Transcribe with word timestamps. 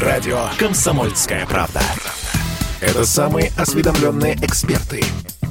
Радио 0.00 0.50
«Комсомольская 0.58 1.46
правда». 1.46 1.80
Это 2.82 3.06
самые 3.06 3.50
осведомленные 3.56 4.34
эксперты. 4.42 5.02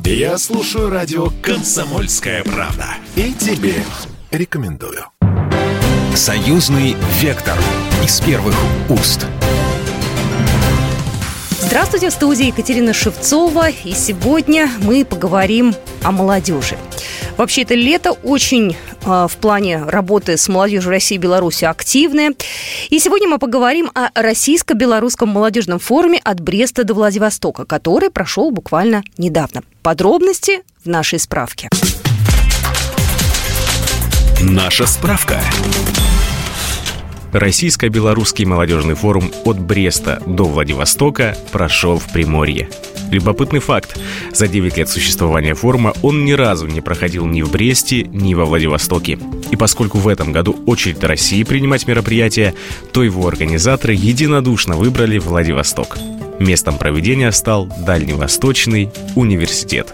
Я 0.03 0.37
слушаю 0.37 0.91
радио 0.91 1.31
«Комсомольская 1.41 2.43
правда». 2.43 2.85
И 3.15 3.33
тебе 3.33 3.73
рекомендую. 4.29 5.05
Союзный 6.13 6.95
вектор 7.19 7.57
из 8.03 8.21
первых 8.21 8.55
уст. 8.87 9.25
Здравствуйте, 11.49 12.09
в 12.11 12.13
студии 12.13 12.45
Екатерина 12.45 12.93
Шевцова. 12.93 13.69
И 13.69 13.93
сегодня 13.93 14.69
мы 14.83 15.05
поговорим 15.05 15.73
о 16.03 16.11
молодежи. 16.11 16.77
Вообще, 17.37 17.63
это 17.63 17.73
лето 17.73 18.11
очень 18.11 18.77
в 19.05 19.31
плане 19.39 19.83
работы 19.83 20.37
с 20.37 20.47
молодежью 20.47 20.91
России 20.91 21.15
и 21.15 21.19
Беларуси 21.19 21.65
активное. 21.65 22.33
И 22.89 22.99
сегодня 22.99 23.27
мы 23.27 23.39
поговорим 23.39 23.91
о 23.93 24.09
российско-белорусском 24.13 25.29
молодежном 25.29 25.79
форуме 25.79 26.19
от 26.23 26.39
Бреста 26.41 26.83
до 26.83 26.93
Владивостока, 26.93 27.65
который 27.65 28.09
прошел 28.09 28.51
буквально 28.51 29.03
недавно. 29.17 29.61
Подробности 29.83 30.63
в 30.83 30.89
нашей 30.89 31.19
справке. 31.19 31.69
Наша 34.41 34.85
справка. 34.85 35.39
Российско-белорусский 37.31 38.45
молодежный 38.45 38.95
форум 38.95 39.31
от 39.43 39.59
Бреста 39.59 40.21
до 40.25 40.45
Владивостока 40.45 41.37
прошел 41.51 41.99
в 41.99 42.05
Приморье. 42.11 42.69
Любопытный 43.15 43.61
факт. 43.61 43.97
За 44.33 44.49
9 44.49 44.75
лет 44.75 44.89
существования 44.89 45.55
форума 45.55 45.93
он 46.01 46.25
ни 46.25 46.33
разу 46.33 46.67
не 46.67 46.81
проходил 46.81 47.25
ни 47.25 47.41
в 47.43 47.49
Бресте, 47.49 48.03
ни 48.03 48.33
во 48.33 48.43
Владивостоке. 48.43 49.17
И 49.51 49.55
поскольку 49.55 49.99
в 49.99 50.09
этом 50.09 50.33
году 50.33 50.59
очередь 50.65 51.01
России 51.01 51.43
принимать 51.43 51.87
мероприятие, 51.87 52.55
то 52.91 53.03
его 53.03 53.25
организаторы 53.25 53.93
единодушно 53.93 54.75
выбрали 54.75 55.17
Владивосток. 55.17 55.97
Местом 56.39 56.77
проведения 56.77 57.31
стал 57.31 57.67
Дальневосточный 57.85 58.91
университет. 59.15 59.93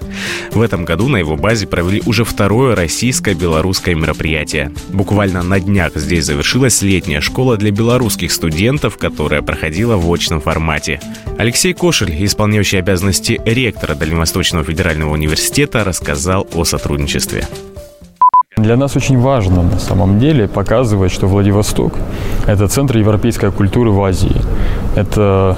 В 0.51 0.61
этом 0.61 0.85
году 0.85 1.07
на 1.07 1.17
его 1.17 1.35
базе 1.35 1.67
провели 1.67 2.01
уже 2.05 2.23
второе 2.25 2.75
российско-белорусское 2.75 3.95
мероприятие. 3.95 4.71
Буквально 4.89 5.43
на 5.43 5.59
днях 5.59 5.93
здесь 5.95 6.25
завершилась 6.25 6.81
летняя 6.81 7.21
школа 7.21 7.57
для 7.57 7.71
белорусских 7.71 8.31
студентов, 8.31 8.97
которая 8.97 9.41
проходила 9.41 9.97
в 9.97 10.11
очном 10.11 10.41
формате. 10.41 10.99
Алексей 11.37 11.73
Кошель, 11.73 12.25
исполняющий 12.25 12.77
обязанности 12.77 13.39
ректора 13.45 13.95
Дальневосточного 13.95 14.63
федерального 14.63 15.11
университета, 15.13 15.83
рассказал 15.83 16.47
о 16.53 16.63
сотрудничестве. 16.63 17.47
Для 18.57 18.75
нас 18.75 18.95
очень 18.95 19.17
важно 19.17 19.63
на 19.63 19.79
самом 19.79 20.19
деле 20.19 20.47
показывать, 20.47 21.11
что 21.11 21.25
Владивосток– 21.25 21.93
это 22.47 22.67
центр 22.67 22.97
европейской 22.97 23.51
культуры 23.51 23.91
в 23.91 24.03
Азии. 24.03 24.35
Это 24.95 25.57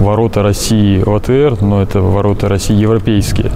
ворота 0.00 0.42
России 0.42 1.02
ОТР, 1.02 1.62
но 1.62 1.82
это 1.82 2.00
ворота 2.00 2.48
России 2.48 2.74
европейские. 2.74 3.52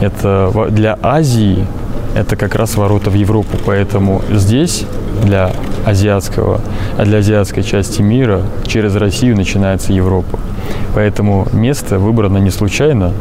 Это 0.00 0.50
для 0.70 0.98
Азии 1.02 1.66
это 2.14 2.36
как 2.36 2.54
раз 2.54 2.76
ворота 2.76 3.10
в 3.10 3.14
Европу. 3.14 3.56
Поэтому 3.64 4.22
здесь 4.30 4.84
для 5.22 5.52
азиатского, 5.86 6.60
а 6.98 7.04
для 7.04 7.18
азиатской 7.18 7.62
части 7.62 8.02
мира 8.02 8.42
через 8.66 8.96
Россию 8.96 9.36
начинается 9.36 9.92
Европа. 9.92 10.38
Поэтому 10.94 11.46
место 11.52 11.98
выбрано 11.98 12.38
не 12.38 12.50
случайно. 12.50 13.14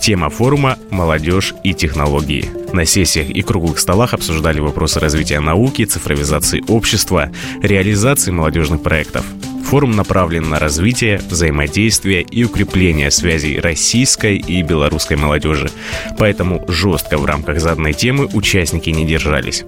Тема 0.00 0.28
форума 0.28 0.76
«Молодежь 0.90 1.54
и 1.64 1.74
технологии». 1.74 2.50
На 2.72 2.84
сессиях 2.84 3.30
и 3.30 3.42
круглых 3.42 3.78
столах 3.78 4.14
обсуждали 4.14 4.60
вопросы 4.60 5.00
развития 5.00 5.40
науки, 5.40 5.84
цифровизации 5.84 6.62
общества, 6.68 7.30
реализации 7.62 8.30
молодежных 8.30 8.82
проектов. 8.82 9.24
Форум 9.66 9.96
направлен 9.96 10.48
на 10.48 10.60
развитие, 10.60 11.18
взаимодействие 11.28 12.22
и 12.22 12.44
укрепление 12.44 13.10
связей 13.10 13.58
российской 13.58 14.36
и 14.36 14.62
белорусской 14.62 15.16
молодежи. 15.16 15.70
Поэтому 16.18 16.64
жестко 16.68 17.18
в 17.18 17.24
рамках 17.24 17.58
заданной 17.58 17.92
темы 17.92 18.26
участники 18.26 18.90
не 18.90 19.04
держались. 19.04 19.64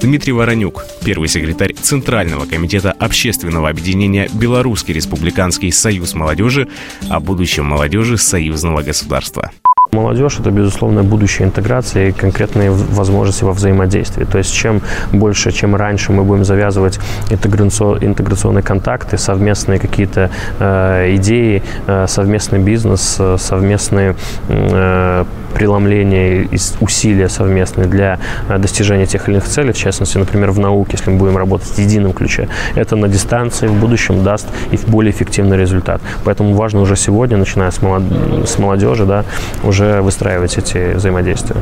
Дмитрий 0.00 0.32
Воронюк, 0.32 0.86
первый 1.04 1.28
секретарь 1.28 1.74
Центрального 1.74 2.46
комитета 2.46 2.92
общественного 2.92 3.68
объединения 3.68 4.30
«Белорусский 4.32 4.94
республиканский 4.94 5.72
союз 5.72 6.14
молодежи» 6.14 6.68
о 7.08 7.18
будущем 7.18 7.64
молодежи 7.66 8.18
союзного 8.18 8.82
государства. 8.82 9.50
Молодежь– 9.92 10.38
это, 10.40 10.52
безусловно, 10.52 11.02
будущее 11.02 11.48
интеграции 11.48 12.10
и 12.10 12.12
конкретные 12.12 12.70
возможности 12.70 13.42
во 13.42 13.52
взаимодействии. 13.52 14.24
То 14.24 14.38
есть, 14.38 14.54
чем 14.54 14.82
больше, 15.12 15.50
чем 15.50 15.74
раньше 15.74 16.12
мы 16.12 16.22
будем 16.22 16.44
завязывать 16.44 17.00
интеграционные 17.28 18.62
контакты, 18.62 19.18
совместные 19.18 19.80
какие-то 19.80 20.30
э, 20.60 21.16
идеи, 21.16 21.64
э, 21.88 22.06
совместный 22.06 22.60
бизнес, 22.60 23.16
э, 23.18 23.36
совместные 23.40 24.14
э, 24.48 25.24
преломления 25.54 26.42
и 26.42 26.58
усилия 26.80 27.28
совместные 27.28 27.88
для 27.88 28.20
э, 28.48 28.58
достижения 28.58 29.06
тех 29.06 29.28
или 29.28 29.34
иных 29.34 29.48
целей, 29.48 29.72
в 29.72 29.76
частности, 29.76 30.18
например, 30.18 30.52
в 30.52 30.60
науке, 30.60 30.92
если 30.92 31.10
мы 31.10 31.18
будем 31.18 31.36
работать 31.36 31.68
в 31.68 31.78
едином 31.78 32.12
ключе, 32.12 32.48
это 32.76 32.94
на 32.94 33.08
дистанции 33.08 33.66
в 33.66 33.74
будущем 33.74 34.22
даст 34.22 34.46
и 34.70 34.78
более 34.86 35.10
эффективный 35.10 35.56
результат. 35.56 36.00
Поэтому 36.24 36.54
важно 36.54 36.80
уже 36.80 36.94
сегодня, 36.94 37.36
начиная 37.36 37.72
с, 37.72 37.82
молод... 37.82 38.04
с 38.46 38.56
молодежи, 38.58 39.04
да, 39.04 39.24
уже 39.64 39.79
уже 39.80 40.02
выстраивать 40.02 40.58
эти 40.58 40.94
взаимодействия. 40.94 41.56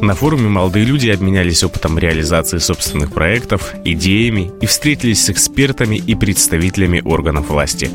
На 0.00 0.14
форуме 0.14 0.48
молодые 0.48 0.84
люди 0.84 1.08
обменялись 1.08 1.62
опытом 1.62 1.98
реализации 1.98 2.58
собственных 2.58 3.12
проектов, 3.12 3.74
идеями 3.84 4.50
и 4.60 4.66
встретились 4.66 5.24
с 5.24 5.30
экспертами 5.30 5.96
и 5.96 6.14
представителями 6.14 7.00
органов 7.04 7.48
власти. 7.48 7.90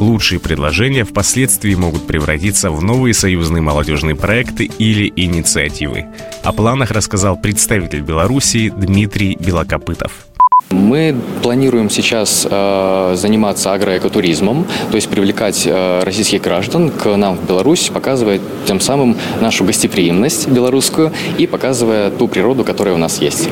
Лучшие 0.00 0.40
предложения 0.40 1.04
впоследствии 1.04 1.74
могут 1.74 2.06
превратиться 2.06 2.70
в 2.70 2.82
новые 2.82 3.14
союзные 3.14 3.62
молодежные 3.62 4.16
проекты 4.16 4.64
или 4.64 5.12
инициативы. 5.14 6.06
О 6.42 6.52
планах 6.52 6.90
рассказал 6.90 7.36
представитель 7.36 8.00
Белоруссии 8.00 8.70
Дмитрий 8.70 9.36
Белокопытов. 9.36 10.26
Мы 10.72 11.14
планируем 11.42 11.90
сейчас 11.90 12.46
э, 12.50 13.12
заниматься 13.16 13.72
агроэкотуризмом, 13.72 14.66
то 14.90 14.96
есть 14.96 15.08
привлекать 15.08 15.66
э, 15.66 16.02
российских 16.02 16.42
граждан 16.42 16.90
к 16.90 17.16
нам 17.16 17.36
в 17.36 17.46
Беларусь, 17.46 17.90
показывая 17.92 18.40
тем 18.66 18.80
самым 18.80 19.16
нашу 19.40 19.64
гостеприимность 19.64 20.48
белорусскую 20.48 21.12
и 21.38 21.46
показывая 21.46 22.10
ту 22.10 22.26
природу, 22.28 22.64
которая 22.64 22.94
у 22.94 22.98
нас 22.98 23.20
есть. 23.20 23.48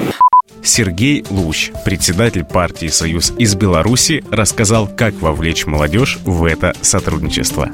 Сергей 0.62 1.24
Луч, 1.30 1.72
председатель 1.84 2.44
партии 2.44 2.88
«Союз» 2.88 3.32
из 3.38 3.54
Беларуси, 3.54 4.22
рассказал, 4.30 4.88
как 4.88 5.14
вовлечь 5.20 5.66
молодежь 5.66 6.18
в 6.24 6.44
это 6.44 6.74
сотрудничество. 6.82 7.70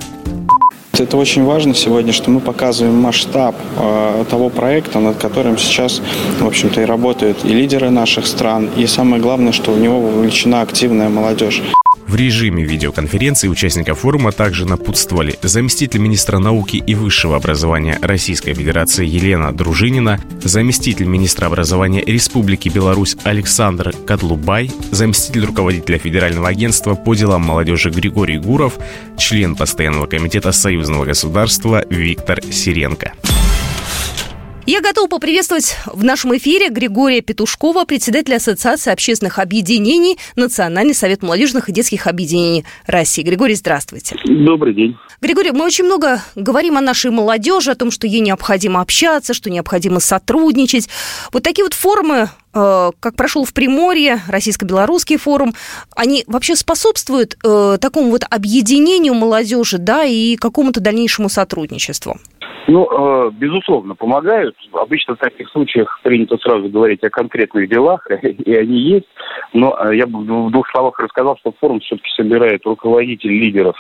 Это 0.99 1.19
очень 1.19 1.45
важно 1.45 1.75
сегодня, 1.75 2.13
что 2.13 2.31
мы 2.31 2.41
показываем 2.41 2.97
масштаб 2.97 3.55
э, 3.77 4.25
того 4.31 4.49
проекта, 4.49 4.99
над 4.99 5.19
которым 5.19 5.59
сейчас, 5.59 6.01
в 6.41 6.47
общем-то, 6.47 6.81
и 6.81 6.85
работают 6.85 7.45
и 7.45 7.49
лидеры 7.49 7.91
наших 7.91 8.27
стран, 8.27 8.71
и 8.77 8.87
самое 8.87 9.23
главное, 9.23 9.53
что 9.53 9.73
в 9.73 9.79
него 9.79 10.01
вовлечена 10.01 10.63
активная 10.63 11.11
молодежь. 11.11 11.63
В 12.07 12.15
режиме 12.15 12.63
видеоконференции 12.63 13.49
участников 13.49 14.01
форума 14.01 14.31
также 14.31 14.65
напутствовали 14.65 15.37
заместитель 15.43 15.99
министра 15.99 16.39
науки 16.39 16.77
и 16.77 16.95
высшего 16.95 17.37
образования 17.37 17.99
Российской 18.01 18.55
Федерации 18.55 19.05
Елена 19.05 19.53
Дружинина, 19.53 20.21
заместитель 20.43 21.07
министра 21.07 21.47
образования 21.47 22.05
Республики 22.05 22.69
Беларусь 22.69 23.17
Александр 23.25 23.93
Кадлубай, 24.07 24.71
заместитель 24.93 25.47
руководителя 25.47 25.99
Федерального 25.99 26.49
агентства 26.49 26.95
по 26.95 27.15
делам 27.15 27.43
молодежи 27.43 27.91
Григорий 27.91 28.39
Гуров, 28.39 28.75
член 29.19 29.57
постоянного 29.57 30.07
комитета 30.07 30.53
союзного 30.53 31.07
государства 31.07 31.85
Виктор 31.91 32.41
Сиренко. 32.41 33.15
Я 34.69 34.81
готова 34.81 35.07
поприветствовать 35.07 35.77
в 35.87 36.03
нашем 36.03 36.37
эфире 36.37 36.71
Григория 36.71 37.21
Петушкова, 37.21 37.85
председателя 37.85 38.37
Ассоциации 38.37 38.93
общественных 38.93 39.39
объединений 39.39 40.19
Национальный 40.35 40.93
совет 40.93 41.23
молодежных 41.23 41.69
и 41.69 41.73
детских 41.73 42.09
объединений 42.09 42.65
России. 42.85 43.23
Григорий, 43.23 43.55
здравствуйте. 43.55 44.17
Добрый 44.25 44.75
день. 44.75 44.97
Григорий, 45.21 45.53
мы 45.53 45.65
очень 45.65 45.85
много 45.85 46.21
говорим 46.35 46.77
о 46.77 46.81
нашей 46.81 47.13
молодежи, 47.13 47.71
о 47.71 47.75
том, 47.77 47.93
что 47.93 48.09
ей 48.09 48.19
необходимо 48.19 48.81
общаться, 48.81 49.35
что 49.35 49.51
необходимо 49.51 50.01
сотрудничать. 50.01 50.89
Вот 51.33 51.45
такие 51.45 51.63
вот 51.63 51.73
форумы 51.73 52.29
э, 52.53 52.91
как 52.99 53.15
прошел 53.15 53.45
в 53.45 53.53
Приморье, 53.55 54.21
российско-белорусский 54.27 55.17
форум, 55.17 55.55
они 55.95 56.25
вообще 56.27 56.57
способствуют 56.57 57.39
э, 57.45 57.79
такому 57.81 58.11
вот 58.11 58.25
объединению 58.29 59.15
молодежи, 59.15 59.79
да, 59.79 60.03
и 60.03 60.35
какому-то 60.35 60.81
дальнейшему 60.81 61.29
сотрудничеству? 61.29 62.19
Ну, 62.69 62.89
э, 62.91 63.31
безусловно, 63.33 63.95
помогают. 63.95 64.57
Обычно 64.73 65.15
в 65.15 65.19
таких 65.19 65.49
случаях 65.51 66.01
принято 66.03 66.37
сразу 66.39 66.69
говорить 66.69 67.03
о 67.05 67.11
конкретных 67.11 67.69
делах, 67.69 68.07
и 68.23 68.55
они 68.55 68.79
есть. 68.79 69.07
Но 69.53 69.77
э, 69.79 69.97
я 69.97 70.07
бы 70.07 70.21
в 70.21 70.51
двух 70.51 70.69
словах 70.71 70.99
рассказал, 70.99 71.37
что 71.39 71.53
форум 71.61 71.81
все-таки 71.81 72.11
собирает 72.17 72.65
руководителей 72.65 73.39
лидеров 73.39 73.77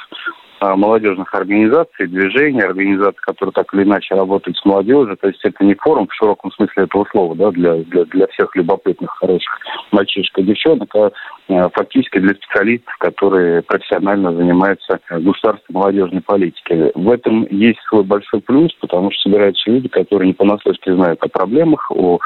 молодежных 0.60 1.34
организаций, 1.34 2.06
движений, 2.06 2.62
организаций, 2.62 3.20
которые 3.20 3.52
так 3.52 3.72
или 3.74 3.82
иначе 3.82 4.14
работают 4.14 4.56
с 4.56 4.64
молодежью. 4.64 5.16
То 5.16 5.28
есть 5.28 5.40
это 5.44 5.64
не 5.64 5.74
форум 5.74 6.06
в 6.08 6.14
широком 6.14 6.50
смысле 6.52 6.84
этого 6.84 7.06
слова, 7.10 7.34
да, 7.34 7.50
для, 7.50 7.76
для, 7.76 8.04
для 8.04 8.26
всех 8.28 8.54
любопытных, 8.56 9.10
хороших 9.10 9.58
мальчишек 9.92 10.38
и 10.38 10.42
девчонок, 10.42 10.94
а, 10.96 11.10
а 11.48 11.68
фактически 11.70 12.18
для 12.18 12.34
специалистов, 12.34 12.94
которые 12.98 13.62
профессионально 13.62 14.34
занимаются 14.34 15.00
государственной 15.10 15.80
молодежной 15.80 16.22
политикой. 16.22 16.92
В 16.94 17.10
этом 17.10 17.46
есть 17.50 17.80
свой 17.88 18.04
большой 18.04 18.40
плюс, 18.40 18.72
потому 18.80 19.10
что 19.10 19.22
собираются 19.22 19.70
люди, 19.70 19.88
которые 19.88 20.28
не 20.28 20.34
понаслышке 20.34 20.94
знают 20.94 21.22
о 21.22 21.28
проблемах, 21.28 21.90
о, 21.90 22.18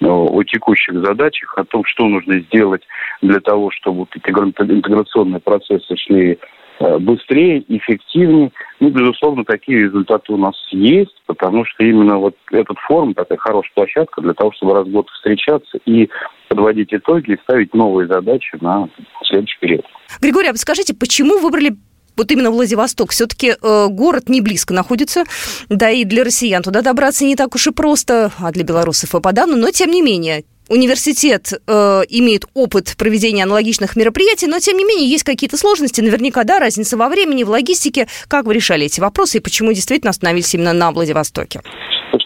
о, 0.00 0.42
текущих 0.44 0.94
задачах, 1.04 1.56
о 1.56 1.64
том, 1.64 1.84
что 1.84 2.06
нужно 2.06 2.40
сделать 2.40 2.82
для 3.22 3.40
того, 3.40 3.70
чтобы 3.70 4.00
вот 4.00 4.08
эти 4.14 4.30
интеграционные 4.30 5.40
процессы 5.40 5.96
шли 5.96 6.38
быстрее, 6.80 7.64
эффективнее. 7.68 8.52
Ну, 8.80 8.90
безусловно, 8.90 9.44
такие 9.44 9.84
результаты 9.84 10.32
у 10.32 10.36
нас 10.36 10.54
есть, 10.70 11.14
потому 11.26 11.64
что 11.64 11.84
именно 11.84 12.18
вот 12.18 12.36
этот 12.52 12.78
форум 12.86 13.14
такая 13.14 13.38
хорошая 13.38 13.72
площадка 13.74 14.20
для 14.20 14.34
того, 14.34 14.52
чтобы 14.52 14.74
раз 14.74 14.86
в 14.86 14.90
год 14.90 15.08
встречаться 15.10 15.78
и 15.86 16.08
подводить 16.48 16.92
итоги 16.92 17.32
и 17.32 17.40
ставить 17.42 17.74
новые 17.74 18.06
задачи 18.06 18.56
на 18.60 18.88
следующий 19.24 19.58
период. 19.60 19.84
Григорий, 20.20 20.48
а 20.48 20.54
скажите, 20.54 20.94
почему 20.94 21.38
выбрали 21.38 21.76
вот 22.16 22.32
именно 22.32 22.50
Владивосток. 22.50 23.12
Все-таки 23.12 23.54
э, 23.60 23.86
город 23.88 24.28
не 24.28 24.40
близко 24.40 24.74
находится, 24.74 25.24
да 25.68 25.88
и 25.90 26.04
для 26.04 26.24
россиян 26.24 26.62
туда 26.62 26.82
добраться 26.82 27.24
не 27.24 27.36
так 27.36 27.54
уж 27.54 27.68
и 27.68 27.70
просто, 27.70 28.32
а 28.40 28.50
для 28.50 28.64
белорусов 28.64 29.14
и 29.14 29.20
подавно, 29.20 29.56
но 29.56 29.70
тем 29.70 29.90
не 29.90 30.02
менее 30.02 30.42
университет 30.68 31.52
э, 31.66 32.02
имеет 32.08 32.44
опыт 32.54 32.94
проведения 32.96 33.44
аналогичных 33.44 33.96
мероприятий, 33.96 34.46
но 34.46 34.58
тем 34.60 34.76
не 34.76 34.84
менее 34.84 35.08
есть 35.08 35.24
какие-то 35.24 35.56
сложности, 35.56 36.00
наверняка, 36.00 36.44
да, 36.44 36.58
разница 36.58 36.96
во 36.96 37.08
времени, 37.08 37.42
в 37.42 37.50
логистике. 37.50 38.06
Как 38.28 38.46
вы 38.46 38.54
решали 38.54 38.86
эти 38.86 39.00
вопросы 39.00 39.38
и 39.38 39.40
почему 39.40 39.72
действительно 39.72 40.10
остановились 40.10 40.54
именно 40.54 40.72
на 40.72 40.92
Владивостоке? 40.92 41.62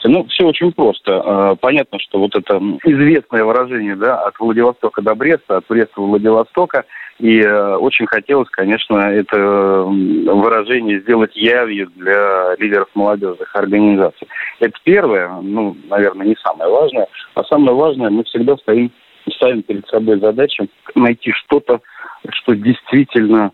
Слушайте, 0.02 0.08
ну 0.08 0.24
все 0.28 0.46
очень 0.46 0.72
просто. 0.72 1.22
Э, 1.24 1.56
понятно, 1.60 1.98
что 2.00 2.18
вот 2.18 2.34
это 2.34 2.58
известное 2.84 3.44
выражение, 3.44 3.96
да, 3.96 4.20
от 4.20 4.38
Владивостока 4.38 5.00
до 5.00 5.14
Бреста, 5.14 5.58
от 5.58 5.66
Бреста 5.68 5.94
до 5.96 6.02
Владивостока– 6.02 6.84
и 7.22 7.40
э, 7.40 7.76
очень 7.76 8.06
хотелось, 8.06 8.48
конечно, 8.50 8.96
это 8.96 9.38
выражение 9.38 11.00
сделать 11.00 11.36
явью 11.36 11.88
для 11.94 12.56
лидеров 12.58 12.88
молодежных 12.94 13.54
организаций. 13.54 14.26
Это 14.58 14.74
первое, 14.82 15.28
ну, 15.40 15.76
наверное, 15.88 16.26
не 16.26 16.36
самое 16.42 16.68
важное. 16.68 17.06
А 17.34 17.44
самое 17.44 17.76
важное, 17.76 18.10
мы 18.10 18.24
всегда 18.24 18.56
стоим, 18.56 18.90
ставим 19.36 19.62
перед 19.62 19.86
собой 19.86 20.18
задачу 20.18 20.66
найти 20.96 21.30
что-то, 21.32 21.80
что 22.28 22.56
действительно 22.56 23.52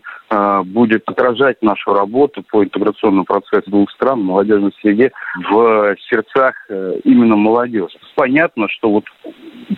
будет 0.65 1.03
отражать 1.07 1.61
нашу 1.61 1.93
работу 1.93 2.43
по 2.51 2.63
интеграционному 2.63 3.25
процессу 3.25 3.69
двух 3.71 3.89
стран 3.91 4.19
в 4.19 4.25
молодежной 4.25 4.71
среде 4.79 5.11
в 5.49 5.95
сердцах 6.09 6.53
э, 6.69 6.99
именно 7.03 7.35
молодежи. 7.35 7.97
Понятно, 8.15 8.67
что 8.69 8.91
вот 8.91 9.05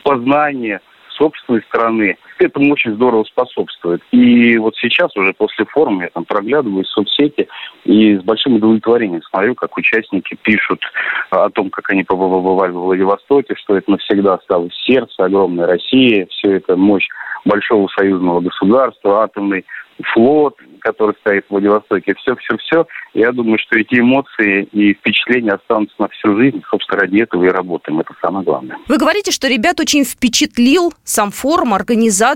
познание 0.04 0.82
собственной 1.10 1.62
страны 1.64 2.18
этому 2.42 2.74
очень 2.74 2.94
здорово 2.96 3.24
способствует. 3.24 4.02
И 4.12 4.58
вот 4.58 4.76
сейчас 4.78 5.16
уже 5.16 5.34
после 5.34 5.66
форума 5.66 6.04
я 6.04 6.10
там 6.10 6.26
проглядываю 6.26 6.86
соцсети 6.86 7.48
и 7.86 8.16
с 8.18 8.22
большим 8.22 8.56
удовлетворением 8.56 9.22
смотрю, 9.24 9.56
как 9.56 9.78
участники 9.78 10.38
пишут 10.42 10.82
о 11.30 11.50
том, 11.50 11.70
как 11.70 11.90
они 11.90 12.04
побывали 12.04 12.72
в 12.72 12.82
Владивостоке, 12.82 13.56
что 13.56 13.76
это 13.76 13.92
навсегда 13.92 14.36
осталось 14.36 14.74
сердце 14.86 15.14
огромной 15.24 15.66
России, 15.66 16.28
все 16.30 16.58
это 16.58 16.76
мощь 16.76 17.08
большого 17.46 17.88
союзного 17.88 18.40
государства, 18.42 19.24
атомный 19.24 19.66
флот, 20.14 20.56
который 20.80 21.16
стоит 21.22 21.46
в 21.48 21.52
Владивостоке, 21.52 22.16
все-все-все. 22.16 22.86
Я 23.14 23.32
думаю, 23.32 23.60
что 23.60 23.78
эти 23.78 24.00
эмоции 24.00 24.64
и 24.72 24.94
впечатления 24.94 25.52
останутся 25.52 25.96
на 26.00 26.08
всю 26.10 26.36
жизнь. 26.38 26.62
Собственно, 26.70 27.02
ради 27.02 27.22
этого 27.22 27.44
и 27.44 27.50
работаем. 27.50 28.00
Это 28.00 28.14
самое 28.22 28.44
главное. 28.44 28.78
Вы 28.88 28.98
говорите, 28.98 29.32
что 29.32 29.48
ребят 29.48 29.80
очень 29.80 30.04
впечатлил 30.04 30.94
сам 31.04 31.32
форум, 31.32 31.74
организация 31.74 32.31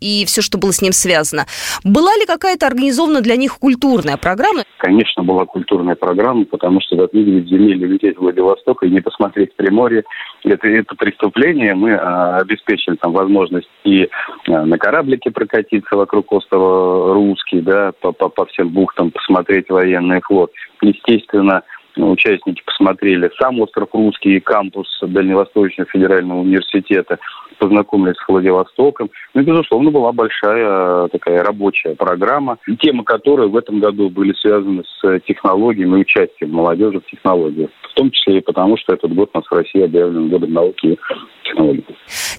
и 0.00 0.24
все, 0.26 0.42
что 0.42 0.58
было 0.58 0.72
с 0.72 0.82
ним 0.82 0.92
связано. 0.92 1.46
Была 1.84 2.14
ли 2.16 2.26
какая-то 2.26 2.66
организована 2.66 3.20
для 3.20 3.36
них 3.36 3.58
культурная 3.58 4.16
программа? 4.16 4.64
Конечно, 4.78 5.22
была 5.22 5.44
культурная 5.46 5.94
программа, 5.94 6.44
потому 6.44 6.80
что, 6.80 6.96
как 6.96 7.12
видели, 7.12 7.44
земельный 7.46 7.88
лететь 7.88 8.16
в 8.16 8.20
Владивосток 8.20 8.82
и 8.82 8.90
не 8.90 9.00
посмотреть 9.00 9.54
Приморье, 9.56 10.04
это, 10.44 10.68
это 10.68 10.94
преступление. 10.94 11.74
Мы 11.74 11.94
а, 11.94 12.38
обеспечили 12.38 12.96
там 12.96 13.12
возможность 13.12 13.68
и 13.84 14.08
а, 14.48 14.64
на 14.64 14.78
кораблике 14.78 15.30
прокатиться 15.30 15.96
вокруг 15.96 16.32
острова 16.32 17.14
Русский, 17.14 17.60
да, 17.60 17.92
по, 18.00 18.12
по, 18.12 18.28
по 18.28 18.46
всем 18.46 18.68
бухтам 18.70 19.10
посмотреть 19.10 19.68
военный 19.68 20.20
флот. 20.20 20.50
Естественно, 20.80 21.62
участники 21.96 22.62
посмотрели 22.64 23.30
сам 23.40 23.60
остров 23.60 23.88
Русский 23.92 24.36
и 24.36 24.40
кампус 24.40 24.88
Дальневосточного 25.02 25.88
федерального 25.90 26.40
университета, 26.40 27.18
познакомились 27.62 28.16
с 28.16 28.28
Владивостоком. 28.28 29.08
Ну 29.34 29.40
и, 29.40 29.44
безусловно, 29.44 29.92
была 29.92 30.10
большая 30.10 31.06
такая 31.08 31.44
рабочая 31.44 31.94
программа, 31.94 32.58
темы 32.80 33.04
которой 33.04 33.48
в 33.48 33.56
этом 33.56 33.78
году 33.78 34.10
были 34.10 34.32
связаны 34.32 34.82
с 34.82 35.20
технологиями 35.20 35.98
и 35.98 36.00
участием 36.00 36.50
молодежи 36.50 37.00
в 37.00 37.06
технологиях. 37.06 37.70
В 37.82 37.94
том 37.94 38.10
числе 38.10 38.38
и 38.38 38.40
потому, 38.40 38.76
что 38.76 38.94
этот 38.94 39.14
год 39.14 39.30
у 39.32 39.38
нас 39.38 39.46
в 39.46 39.54
России 39.54 39.80
объявлен 39.80 40.28
годом 40.28 40.52
науки 40.52 40.86
и 40.86 40.98
технологий. 41.44 41.84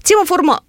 Тема 0.02 0.26
форума 0.26 0.60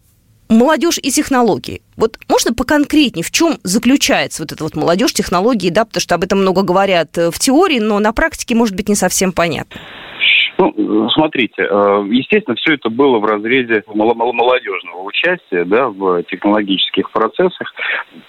молодежь 0.48 1.00
и 1.04 1.12
технологии. 1.12 1.82
Вот 1.98 2.18
можно 2.30 2.54
поконкретнее, 2.54 3.26
в 3.26 3.32
чем 3.32 3.58
заключается 3.64 4.44
вот 4.44 4.54
эта 4.54 4.64
вот 4.64 4.78
молодежь, 4.78 5.12
технологии, 5.12 5.70
да, 5.70 5.84
потому 5.84 6.00
что 6.00 6.16
об 6.16 6.24
этом 6.24 6.40
много 6.40 6.62
говорят 6.62 7.18
э, 7.18 7.30
в 7.30 7.40
теории, 7.40 7.80
но 7.80 8.00
на 8.00 8.14
практике, 8.14 8.56
может 8.56 8.76
быть, 8.76 8.88
не 8.88 8.96
совсем 8.96 9.34
понятно. 9.34 9.82
Ну, 10.58 11.10
смотрите, 11.10 11.64
э, 11.64 12.06
естественно, 12.10 12.56
все 12.56 12.76
это 12.76 12.90
было 12.90 13.20
в 13.20 13.26
разрезе 13.26 13.84
молодежного 13.88 15.04
участия 15.04 15.66
да, 15.66 15.90
в 15.90 16.24
технологических 16.24 17.12
процессах. 17.12 17.74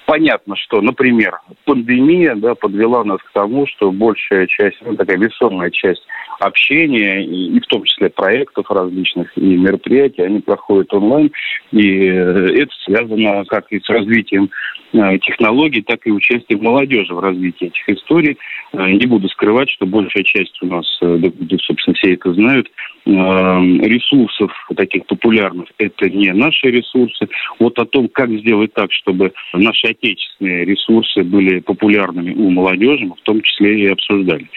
Понятно, 0.07 0.57
что, 0.57 0.81
например, 0.81 1.39
пандемия 1.65 2.35
да, 2.35 2.55
подвела 2.55 3.05
нас 3.05 3.19
к 3.23 3.33
тому, 3.33 3.67
что 3.67 3.93
большая 3.93 4.47
часть, 4.47 4.79
ну, 4.85 4.97
такая 4.97 5.19
весомая 5.19 5.71
часть 5.71 6.05
общения, 6.41 7.25
и, 7.25 7.57
и 7.57 7.61
в 7.61 7.67
том 7.67 7.85
числе 7.85 8.11
проектов 8.11 8.71
различных 8.71 9.37
и 9.39 9.57
мероприятий, 9.57 10.23
они 10.23 10.41
проходят 10.41 10.93
онлайн. 10.95 11.31
И 11.71 12.09
э, 12.09 12.63
это 12.63 12.73
связано 12.85 13.45
как 13.45 13.71
и 13.71 13.81
с 13.81 13.89
развитием 13.89 14.51
технологий, 14.93 15.83
так 15.83 16.07
и 16.07 16.11
участием 16.11 16.63
молодежи 16.63 17.15
в 17.15 17.21
развитии 17.21 17.67
этих 17.67 17.89
историй. 17.89 18.37
Не 18.73 19.07
буду 19.07 19.29
скрывать, 19.29 19.71
что 19.71 19.87
большая 19.87 20.23
часть 20.23 20.57
у 20.63 20.67
нас, 20.67 20.87
собственно, 20.99 21.95
все 21.95 22.15
это 22.15 22.33
знают, 22.33 22.71
ресурсов 23.05 24.51
таких 24.77 25.07
популярных, 25.07 25.69
это 25.79 26.11
не 26.11 26.33
наши 26.33 26.71
ресурсы. 26.71 27.29
Вот 27.59 27.79
о 27.79 27.85
том, 27.85 28.09
как 28.09 28.31
сделать 28.31 28.73
так, 28.75 28.93
чтобы 28.93 29.33
наши 29.53 29.89
отечественные 29.89 30.65
ресурсы 30.65 31.23
были 31.23 31.61
популярными 31.61 32.35
у 32.35 32.51
молодежи, 32.51 33.05
мы 33.05 33.15
в 33.15 33.23
том 33.23 33.41
числе 33.43 33.81
и 33.83 33.87
обсуждали. 33.87 34.49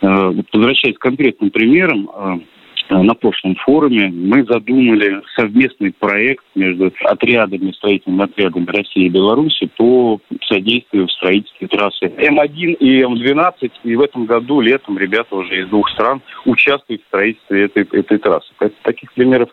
Э, 0.00 0.32
возвращаясь 0.52 0.96
к 0.96 1.00
конкретным 1.00 1.50
примерам, 1.50 2.08
э, 2.14 2.38
Э, 2.38 2.57
на 2.90 3.14
прошлом 3.14 3.54
форуме 3.56 4.08
мы 4.08 4.44
задумали 4.44 5.22
совместный 5.36 5.92
проект 5.92 6.44
между 6.54 6.92
отрядами, 7.04 7.72
строительными 7.72 8.24
отрядами 8.24 8.66
России 8.66 9.06
и 9.06 9.08
Беларуси 9.10 9.70
по 9.76 10.20
содействию 10.46 11.06
в 11.06 11.12
строительстве 11.12 11.68
трассы 11.68 12.06
М1 12.06 12.74
и 12.74 13.02
М12. 13.02 13.70
И 13.84 13.96
в 13.96 14.00
этом 14.00 14.26
году 14.26 14.60
летом 14.60 14.98
ребята 14.98 15.36
уже 15.36 15.62
из 15.62 15.68
двух 15.68 15.88
стран 15.90 16.22
участвуют 16.44 17.02
в 17.02 17.06
строительстве 17.06 17.64
этой, 17.64 17.82
этой 17.84 18.18
трассы. 18.18 18.52
Таких 18.82 19.12
примеров 19.12 19.50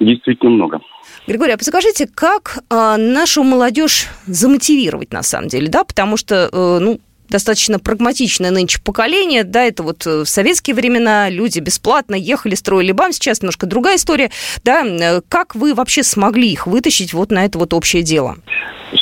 действительно 0.00 0.50
много. 0.50 0.80
Григорий, 1.26 1.52
а 1.52 1.58
подскажите, 1.58 2.06
как 2.06 2.58
э, 2.70 2.96
нашу 2.96 3.42
молодежь 3.42 4.06
замотивировать 4.26 5.12
на 5.12 5.22
самом 5.22 5.48
деле, 5.48 5.68
да, 5.68 5.84
потому 5.84 6.16
что, 6.16 6.48
э, 6.50 6.78
ну, 6.80 7.00
достаточно 7.28 7.78
прагматичное 7.78 8.50
нынче 8.50 8.80
поколение, 8.80 9.44
да, 9.44 9.64
это 9.64 9.82
вот 9.82 10.06
э, 10.06 10.24
в 10.24 10.28
советские 10.28 10.74
времена 10.74 11.28
люди 11.28 11.58
бесплатно 11.58 12.14
ехали, 12.14 12.54
строили 12.54 12.92
БАМ, 12.92 13.12
сейчас 13.12 13.42
немножко 13.42 13.66
другая 13.66 13.96
история, 13.96 14.30
да, 14.64 14.84
э, 14.84 15.20
как 15.28 15.54
вы 15.54 15.74
вообще 15.74 16.02
смогли 16.02 16.50
их 16.50 16.66
вытащить 16.66 17.12
вот 17.12 17.30
на 17.30 17.44
это 17.44 17.58
вот 17.58 17.74
общее 17.74 18.02
дело? 18.02 18.36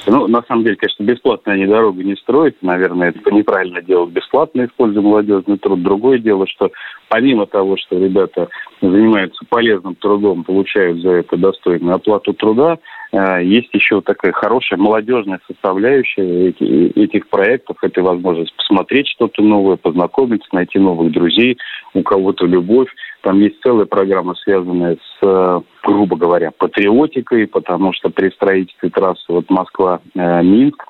Ну, 0.07 0.29
на 0.29 0.43
самом 0.43 0.63
деле, 0.63 0.77
конечно, 0.77 1.03
бесплатно 1.03 1.53
они 1.53 1.67
дорогу 1.67 2.01
не 2.01 2.15
строят. 2.15 2.57
Наверное, 2.63 3.09
это 3.09 3.31
неправильно 3.33 3.83
делать 3.83 4.11
бесплатно, 4.11 4.65
используя 4.65 5.03
молодежный 5.03 5.59
труд. 5.59 5.83
Другое 5.83 6.19
дело, 6.19 6.47
что 6.47 6.71
помимо 7.09 7.47
того, 7.47 7.77
что 7.77 7.99
ребята 7.99 8.49
занимаются 8.81 9.45
полезным 9.49 9.97
трудом, 9.97 10.45
получают 10.45 11.01
за 11.01 11.11
это 11.11 11.37
достойную 11.37 11.97
оплату 11.97 12.35
труда, 12.35 12.79
э, 13.11 13.43
есть 13.43 13.71
еще 13.73 14.01
такая 14.01 14.31
хорошая 14.33 14.79
молодежная 14.79 15.41
составляющая 15.49 16.51
этих 16.51 17.29
проектов. 17.29 17.77
Это 17.83 18.03
возможность 18.03 18.55
посмотреть 18.57 19.09
что-то 19.09 19.43
новое, 19.43 19.77
познакомиться, 19.77 20.49
найти 20.53 20.79
новых 20.79 21.11
друзей, 21.11 21.59
у 21.95 22.03
кого-то 22.03 22.47
любовь. 22.47 22.89
Там 23.26 23.40
есть 23.40 23.61
целая 23.61 23.87
программа, 23.87 24.37
связанная 24.37 24.99
с, 25.21 25.64
грубо 25.83 26.16
говоря, 26.16 26.52
патриотикой, 26.52 27.49
потому 27.49 27.92
что 27.92 28.09
при 28.09 28.30
строительстве 28.30 28.88
трассы 28.88 29.25
вот 29.26 29.50
Москва-Минск 29.50 30.85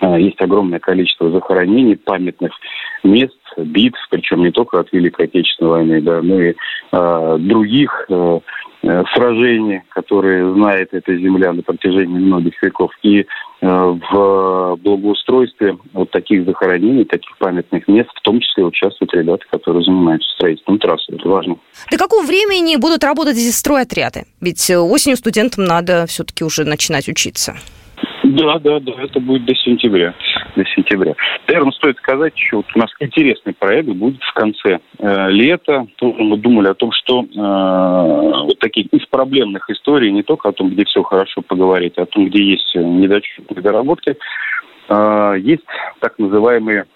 есть 0.00 0.40
огромное 0.40 0.78
количество 0.78 1.30
захоронений, 1.30 1.96
памятных 1.96 2.52
мест, 3.02 3.36
битв, 3.56 3.98
причем 4.10 4.42
не 4.42 4.50
только 4.50 4.80
от 4.80 4.92
Великой 4.92 5.26
Отечественной 5.26 5.70
войны, 5.70 6.00
да, 6.02 6.20
но 6.22 6.40
и 6.40 6.54
э, 6.92 7.36
других 7.40 8.06
э, 8.08 8.40
Э, 8.88 9.02
сражений, 9.14 9.82
которые 9.88 10.54
знает 10.54 10.90
эта 10.92 11.16
земля 11.16 11.52
на 11.52 11.62
протяжении 11.62 12.18
многих 12.18 12.62
веков. 12.62 12.92
И 13.02 13.20
э, 13.20 13.24
в 13.60 14.76
благоустройстве 14.76 15.76
вот 15.92 16.10
таких 16.12 16.44
захоронений, 16.44 17.04
таких 17.04 17.36
памятных 17.38 17.88
мест, 17.88 18.10
в 18.14 18.22
том 18.22 18.38
числе 18.38 18.64
участвуют 18.64 19.12
ребята, 19.14 19.44
которые 19.50 19.82
занимаются 19.82 20.28
строительством 20.34 20.78
трассы. 20.78 21.12
Это 21.12 21.28
важно. 21.28 21.56
До 21.90 21.98
какого 21.98 22.24
времени 22.24 22.76
будут 22.76 23.02
работать 23.02 23.36
эти 23.36 23.50
стройотряды? 23.50 24.24
Ведь 24.40 24.70
осенью 24.70 25.16
студентам 25.16 25.64
надо 25.64 26.06
все-таки 26.06 26.44
уже 26.44 26.64
начинать 26.64 27.08
учиться. 27.08 27.56
Да, 28.34 28.58
да, 28.58 28.80
да, 28.80 28.92
это 28.98 29.20
будет 29.20 29.44
до 29.44 29.54
сентября. 29.54 30.12
До 30.56 30.64
сентября. 30.64 31.14
Наверное, 31.46 31.72
стоит 31.72 31.96
сказать 31.98 32.32
что 32.36 32.58
вот 32.58 32.66
у 32.74 32.78
нас 32.78 32.90
интересный 32.98 33.54
проект 33.54 33.88
будет 33.88 34.20
в 34.20 34.34
конце 34.34 34.80
э, 34.98 35.30
лета. 35.30 35.86
Мы 36.00 36.36
думали 36.36 36.68
о 36.68 36.74
том, 36.74 36.90
что 36.92 37.22
э, 37.22 38.44
вот 38.46 38.58
таких 38.58 38.86
из 38.92 39.06
проблемных 39.06 39.70
историй, 39.70 40.10
не 40.10 40.24
только 40.24 40.48
о 40.48 40.52
том, 40.52 40.70
где 40.70 40.84
все 40.84 41.02
хорошо 41.02 41.42
поговорить, 41.42 41.94
а 41.98 42.02
о 42.02 42.06
том, 42.06 42.26
где 42.26 42.42
есть 42.42 42.74
недочетные 42.74 43.62
доработки, 43.62 44.16
э, 44.88 45.34
есть 45.38 45.64
так 46.00 46.18
называемые 46.18 46.86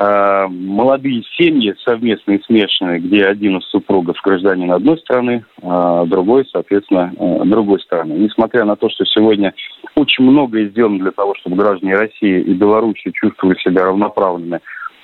молодые 0.00 1.22
семьи 1.36 1.74
совместные, 1.84 2.40
смешанные, 2.46 3.00
где 3.00 3.26
один 3.26 3.58
из 3.58 3.64
супругов 3.66 4.16
гражданин 4.24 4.72
одной 4.72 4.96
страны, 4.98 5.44
а 5.62 6.06
другой, 6.06 6.46
соответственно, 6.50 7.12
э, 7.18 7.44
другой 7.44 7.80
страны. 7.80 8.12
Несмотря 8.12 8.64
на 8.64 8.76
то, 8.76 8.88
что 8.88 9.04
сегодня 9.04 9.52
очень 9.96 10.24
многое 10.24 10.68
сделано 10.68 11.00
для 11.00 11.10
того, 11.10 11.34
чтобы 11.34 11.56
граждане 11.56 11.96
России 11.96 12.40
и 12.40 12.54
Беларуси 12.54 13.10
чувствовали 13.12 13.58
себя 13.58 13.84
равноправными 13.84 14.60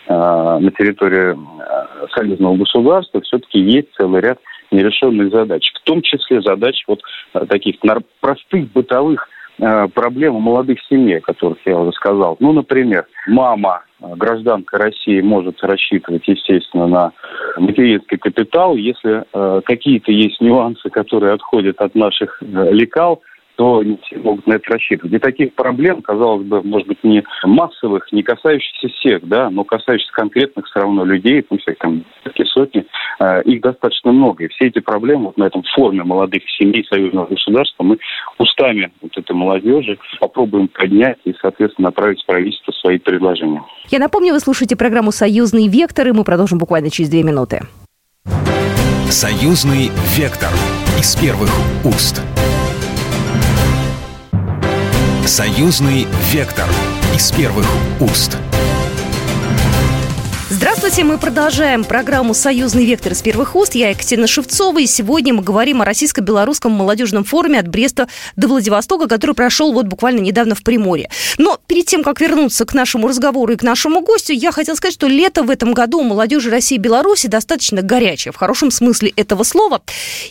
э, 0.07 0.15
на 0.15 0.71
территории 0.71 1.37
союзного 2.15 2.57
государства, 2.57 3.21
все-таки 3.21 3.61
есть 3.61 3.89
целый 3.99 4.23
ряд 4.23 4.39
нерешенных 4.71 5.31
задач. 5.31 5.73
В 5.75 5.85
том 5.85 6.01
числе 6.01 6.41
задач 6.41 6.83
вот 6.89 7.03
таких 7.49 7.77
простых 8.21 8.73
бытовых 8.73 9.29
проблем 9.59 10.37
у 10.37 10.41
молодых 10.41 10.79
семей, 10.89 11.19
о 11.19 11.21
которых 11.21 11.59
я 11.65 11.79
уже 11.79 11.93
сказал. 11.93 12.37
Ну, 12.41 12.53
например, 12.53 13.07
мама 13.27 13.83
гражданка 14.01 14.79
России 14.79 15.21
может 15.21 15.63
рассчитывать, 15.63 16.27
естественно, 16.27 16.87
на 16.87 17.13
материнский 17.57 18.19
капитал. 18.19 18.77
Если 18.77 19.25
э, 19.33 19.61
какие-то 19.65 20.13
есть 20.13 20.41
нюансы, 20.41 20.91
которые 20.91 21.33
отходят 21.33 21.81
от 21.81 21.95
наших 21.95 22.43
э, 22.43 22.73
лекал, 22.73 23.23
то 23.57 23.83
не 23.83 23.99
все 24.05 24.17
могут 24.19 24.47
на 24.47 24.55
это 24.55 24.71
рассчитывать. 24.73 25.13
И 25.13 25.19
таких 25.19 25.55
проблем, 25.55 26.03
казалось 26.03 26.47
бы, 26.47 26.63
может 26.63 26.87
быть, 26.87 27.03
не 27.03 27.25
массовых, 27.45 28.11
не 28.13 28.23
касающихся 28.23 28.89
всех, 28.89 29.27
да, 29.27 29.51
но 29.51 29.65
касающихся 29.65 30.13
конкретных 30.13 30.67
все 30.67 30.81
равно 30.81 31.05
людей, 31.05 31.43
пусть 31.43 31.67
их 31.67 31.79
там 31.79 32.05
десятки, 32.25 32.45
сотни, 32.45 32.87
э, 33.19 33.43
их 33.43 33.61
достаточно 33.63 34.13
много. 34.13 34.45
И 34.45 34.49
все 34.49 34.67
эти 34.69 34.79
проблемы 34.79 35.27
вот 35.27 35.39
на 35.39 35.45
этом 35.45 35.63
форуме 35.75 36.05
молодых 36.05 36.43
семей 36.59 36.87
союзного 36.89 37.27
государства 37.27 37.83
мы 37.83 37.99
устами 38.39 38.91
вот 39.01 39.17
этой 39.17 39.35
молодежи 39.35 39.99
попробуем 40.21 40.69
поднять 40.69 41.19
и, 41.25 41.35
соответственно, 41.41 41.89
направить 41.89 42.23
в 42.23 42.27
правительство 42.27 42.73
свои 42.73 42.99
предложения. 42.99 43.63
Я 43.91 43.99
напомню, 43.99 44.33
вы 44.33 44.41
слушаете 44.41 44.77
программу 44.77 45.13
«Союзный 45.13 45.69
вектор», 45.69 46.09
и 46.09 46.13
мы 46.13 46.25
продолжим 46.25 46.59
буквально 46.59 46.91
через 46.91 47.09
две 47.09 47.23
минуты. 47.23 47.61
«Союзный 49.09 49.91
вектор» 50.17 50.51
из 50.99 51.15
первых 51.17 51.51
уст. 51.85 52.23
«Союзный 55.27 56.07
вектор» 56.31 56.69
из 57.13 57.33
первых 57.33 57.67
уст. 58.01 58.37
Здравствуйте, 60.49 61.03
мы 61.03 61.19
продолжаем 61.19 61.83
программу 61.83 62.33
«Союзный 62.33 62.87
вектор» 62.87 63.13
из 63.13 63.23
первых 63.23 63.57
уст. 63.57 63.75
Я 63.75 63.91
Екатерина 63.91 64.29
Шевцова, 64.29 64.79
и 64.79 64.87
сегодня 64.87 65.35
мы 65.35 65.43
говорим 65.43 65.83
о 65.83 65.85
российско-белорусском 65.85 66.71
молодежном 66.71 67.25
форуме 67.25 67.59
от 67.59 67.67
Бреста 67.67 68.07
до 68.37 68.47
Владивостока, 68.47 69.09
который 69.09 69.35
прошел 69.35 69.73
вот 69.73 69.87
буквально 69.87 70.21
недавно 70.21 70.55
в 70.55 70.63
Приморье. 70.63 71.11
Но 71.39 71.59
перед 71.67 71.87
тем, 71.87 72.05
как 72.05 72.21
вернуться 72.21 72.65
к 72.65 72.73
нашему 72.73 73.09
разговору 73.09 73.53
и 73.53 73.57
к 73.57 73.65
нашему 73.65 74.03
гостю, 74.03 74.33
я 74.33 74.53
хотела 74.53 74.77
сказать, 74.77 74.95
что 74.95 75.09
лето 75.09 75.43
в 75.43 75.51
этом 75.51 75.75
году 75.75 75.99
у 75.99 76.05
молодежи 76.05 76.51
России 76.51 76.77
и 76.77 76.79
Беларуси 76.79 77.27
достаточно 77.27 77.83
горячее, 77.83 78.31
в 78.31 78.37
хорошем 78.37 78.71
смысле 78.71 79.13
этого 79.17 79.43
слова. 79.43 79.83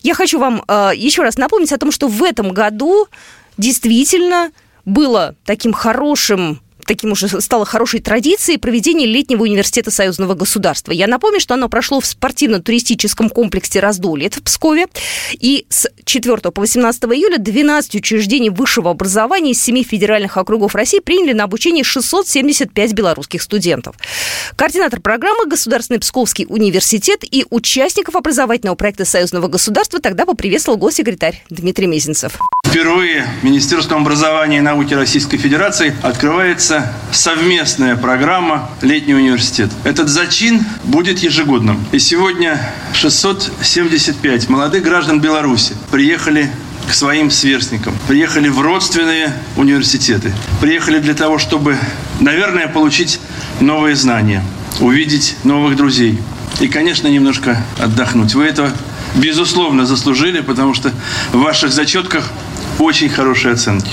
Я 0.04 0.14
хочу 0.14 0.40
вам 0.40 0.64
э, 0.66 0.92
еще 0.96 1.22
раз 1.22 1.38
напомнить 1.38 1.74
о 1.74 1.78
том, 1.78 1.92
что 1.92 2.08
в 2.08 2.24
этом 2.24 2.54
году 2.54 3.10
действительно 3.58 4.52
было 4.86 5.36
таким 5.46 5.74
хорошим 5.74 6.62
таким 6.86 7.12
уже 7.12 7.28
стало 7.42 7.66
хорошей 7.66 8.00
традицией 8.00 8.60
проведение 8.60 9.08
летнего 9.08 9.44
университета 9.44 9.92
союзного 9.92 10.36
государства. 10.36 10.92
Я 10.92 11.08
напомню, 11.08 11.40
что 11.40 11.56
оно 11.56 11.68
прошло 11.68 12.00
в 12.00 12.06
спортивно-туристическом 12.06 13.30
комплексе 13.30 13.80
«Раздолье» 13.80 14.30
в 14.30 14.42
Пскове. 14.44 14.86
И 15.34 15.66
с 15.70 15.90
4 16.06 16.38
по 16.38 16.62
18 16.62 17.04
июля 17.06 17.38
12 17.38 17.96
учреждений 17.96 18.50
высшего 18.50 18.92
образования 18.92 19.52
из 19.52 19.64
7 19.64 19.84
федеральных 19.84 20.38
округов 20.38 20.76
России 20.76 21.00
приняли 21.00 21.34
на 21.34 21.46
обучение 21.46 21.84
675 21.84 22.94
белорусских 22.94 23.42
студентов. 23.42 23.96
Координатор 24.56 25.02
программы 25.02 25.48
Государственный 25.48 26.00
Псковский 26.00 26.46
университет 26.48 27.24
и 27.24 27.46
участников 27.50 28.16
образовательного 28.16 28.76
проекта 28.76 29.06
союзного 29.06 29.48
государства 29.48 30.00
тогда 30.00 30.26
поприветствовал 30.26 30.78
госсекретарь 30.78 31.44
Дмитрий 31.50 31.88
Мезенцев. 31.88 32.40
Впервые 32.76 33.26
Министерством 33.42 34.02
образования 34.02 34.58
и 34.58 34.60
науки 34.60 34.94
Российской 34.94 35.38
Федерации 35.38 35.96
открывается 36.02 36.92
совместная 37.10 37.96
программа 37.96 38.70
«Летний 38.82 39.16
университет». 39.16 39.72
Этот 39.86 40.10
зачин 40.10 40.62
будет 40.84 41.20
ежегодным. 41.20 41.86
И 41.94 42.00
сегодня 42.00 42.60
675 42.92 44.50
молодых 44.50 44.84
граждан 44.84 45.22
Беларуси 45.22 45.74
приехали 45.90 46.52
к 46.90 46.94
своим 46.94 47.32
сверстникам, 47.32 47.96
приехали 48.10 48.50
в 48.50 48.60
родственные 48.60 49.32
университеты, 49.56 50.34
приехали 50.60 51.00
для 51.00 51.14
того, 51.14 51.38
чтобы, 51.38 51.78
наверное, 52.20 52.68
получить 52.68 53.22
новые 53.62 53.96
знания, 53.96 54.44
увидеть 54.82 55.38
новых 55.46 55.78
друзей 55.78 56.20
и, 56.60 56.68
конечно, 56.68 57.08
немножко 57.08 57.64
отдохнуть. 57.80 58.36
Вы 58.36 58.44
это, 58.44 58.74
безусловно, 59.16 59.86
заслужили, 59.86 60.42
потому 60.42 60.74
что 60.74 60.92
в 61.32 61.40
ваших 61.40 61.72
зачетках 61.72 62.30
очень 62.80 63.10
хорошие 63.10 63.54
оценки. 63.54 63.90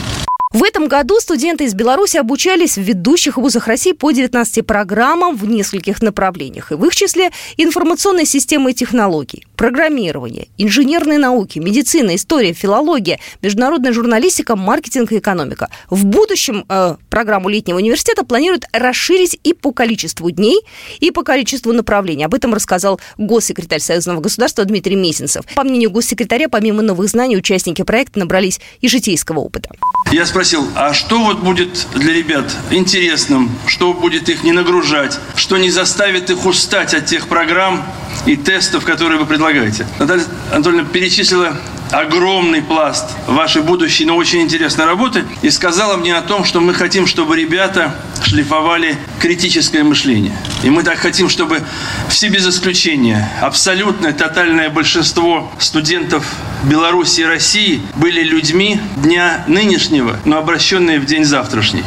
В 0.52 0.64
этом 0.64 0.86
году 0.86 1.18
студенты 1.18 1.64
из 1.64 1.72
Беларуси 1.72 2.18
обучались 2.18 2.76
в 2.76 2.82
ведущих 2.82 3.38
вузах 3.38 3.66
России 3.66 3.92
по 3.92 4.10
19 4.10 4.66
программам 4.66 5.34
в 5.34 5.46
нескольких 5.46 6.02
направлениях. 6.02 6.72
И 6.72 6.74
в 6.74 6.84
их 6.84 6.94
числе 6.94 7.30
информационные 7.56 8.26
системы 8.26 8.72
и 8.72 8.74
технологий, 8.74 9.46
программирование, 9.62 10.48
инженерные 10.58 11.20
науки, 11.20 11.60
медицина, 11.60 12.16
история, 12.16 12.52
филология, 12.52 13.20
международная 13.42 13.92
журналистика, 13.92 14.56
маркетинг 14.56 15.12
и 15.12 15.18
экономика. 15.18 15.70
В 15.88 16.04
будущем 16.04 16.64
э, 16.68 16.96
программу 17.08 17.48
летнего 17.48 17.76
университета 17.76 18.24
планируют 18.24 18.64
расширить 18.72 19.38
и 19.44 19.54
по 19.54 19.70
количеству 19.70 20.32
дней, 20.32 20.62
и 20.98 21.12
по 21.12 21.22
количеству 21.22 21.72
направлений. 21.72 22.24
Об 22.24 22.34
этом 22.34 22.52
рассказал 22.52 23.00
госсекретарь 23.18 23.78
Союзного 23.78 24.20
государства 24.20 24.64
Дмитрий 24.64 24.96
Месенцев. 24.96 25.44
По 25.54 25.62
мнению 25.62 25.92
госсекретаря, 25.92 26.48
помимо 26.48 26.82
новых 26.82 27.08
знаний, 27.08 27.36
участники 27.36 27.82
проекта 27.82 28.18
набрались 28.18 28.60
и 28.80 28.88
житейского 28.88 29.38
опыта. 29.38 29.70
Я 30.10 30.26
спросил, 30.26 30.66
а 30.74 30.92
что 30.92 31.22
вот 31.22 31.38
будет 31.38 31.86
для 31.94 32.12
ребят 32.12 32.52
интересным, 32.72 33.48
что 33.68 33.94
будет 33.94 34.28
их 34.28 34.42
не 34.42 34.50
нагружать, 34.50 35.20
что 35.36 35.56
не 35.56 35.70
заставит 35.70 36.30
их 36.30 36.46
устать 36.46 36.94
от 36.94 37.06
тех 37.06 37.28
программ 37.28 37.86
и 38.26 38.36
тестов, 38.36 38.84
которые 38.84 39.18
вы 39.18 39.26
предлагаете? 39.26 39.86
Наталья 39.98 40.24
Анатольевна 40.52 40.84
перечислила 40.84 41.56
огромный 41.92 42.62
пласт 42.62 43.10
вашей 43.26 43.62
будущей, 43.62 44.04
но 44.04 44.16
очень 44.16 44.40
интересной 44.40 44.86
работы 44.86 45.24
и 45.42 45.50
сказала 45.50 45.96
мне 45.96 46.14
о 46.16 46.22
том, 46.22 46.44
что 46.44 46.60
мы 46.60 46.74
хотим, 46.74 47.06
чтобы 47.06 47.36
ребята 47.36 47.94
шлифовали 48.24 48.96
критическое 49.20 49.82
мышление. 49.82 50.32
И 50.62 50.70
мы 50.70 50.82
так 50.82 50.98
хотим, 50.98 51.28
чтобы 51.28 51.62
все 52.08 52.28
без 52.28 52.46
исключения, 52.46 53.30
абсолютное, 53.40 54.12
тотальное 54.12 54.70
большинство 54.70 55.52
студентов 55.58 56.24
Беларуси 56.64 57.20
и 57.20 57.24
России 57.24 57.82
были 57.96 58.22
людьми 58.22 58.80
дня 58.96 59.44
нынешнего, 59.46 60.18
но 60.24 60.38
обращенные 60.38 60.98
в 60.98 61.04
день 61.04 61.24
завтрашний. 61.24 61.84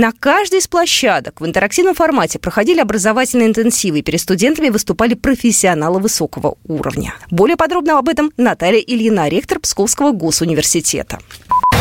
На 0.00 0.12
каждой 0.12 0.60
из 0.60 0.66
площадок 0.66 1.42
в 1.42 1.46
интерактивном 1.46 1.94
формате 1.94 2.38
проходили 2.38 2.80
образовательные 2.80 3.48
интенсивы, 3.48 3.98
и 3.98 4.02
перед 4.02 4.18
студентами 4.18 4.70
выступали 4.70 5.12
профессионалы 5.12 6.00
высокого 6.00 6.56
уровня. 6.66 7.12
Более 7.30 7.58
подробно 7.58 7.98
об 7.98 8.08
этом 8.08 8.32
Наталья 8.38 8.80
Ильина, 8.80 9.28
ректор 9.28 9.60
Псковского 9.60 10.12
госуниверситета. 10.12 11.18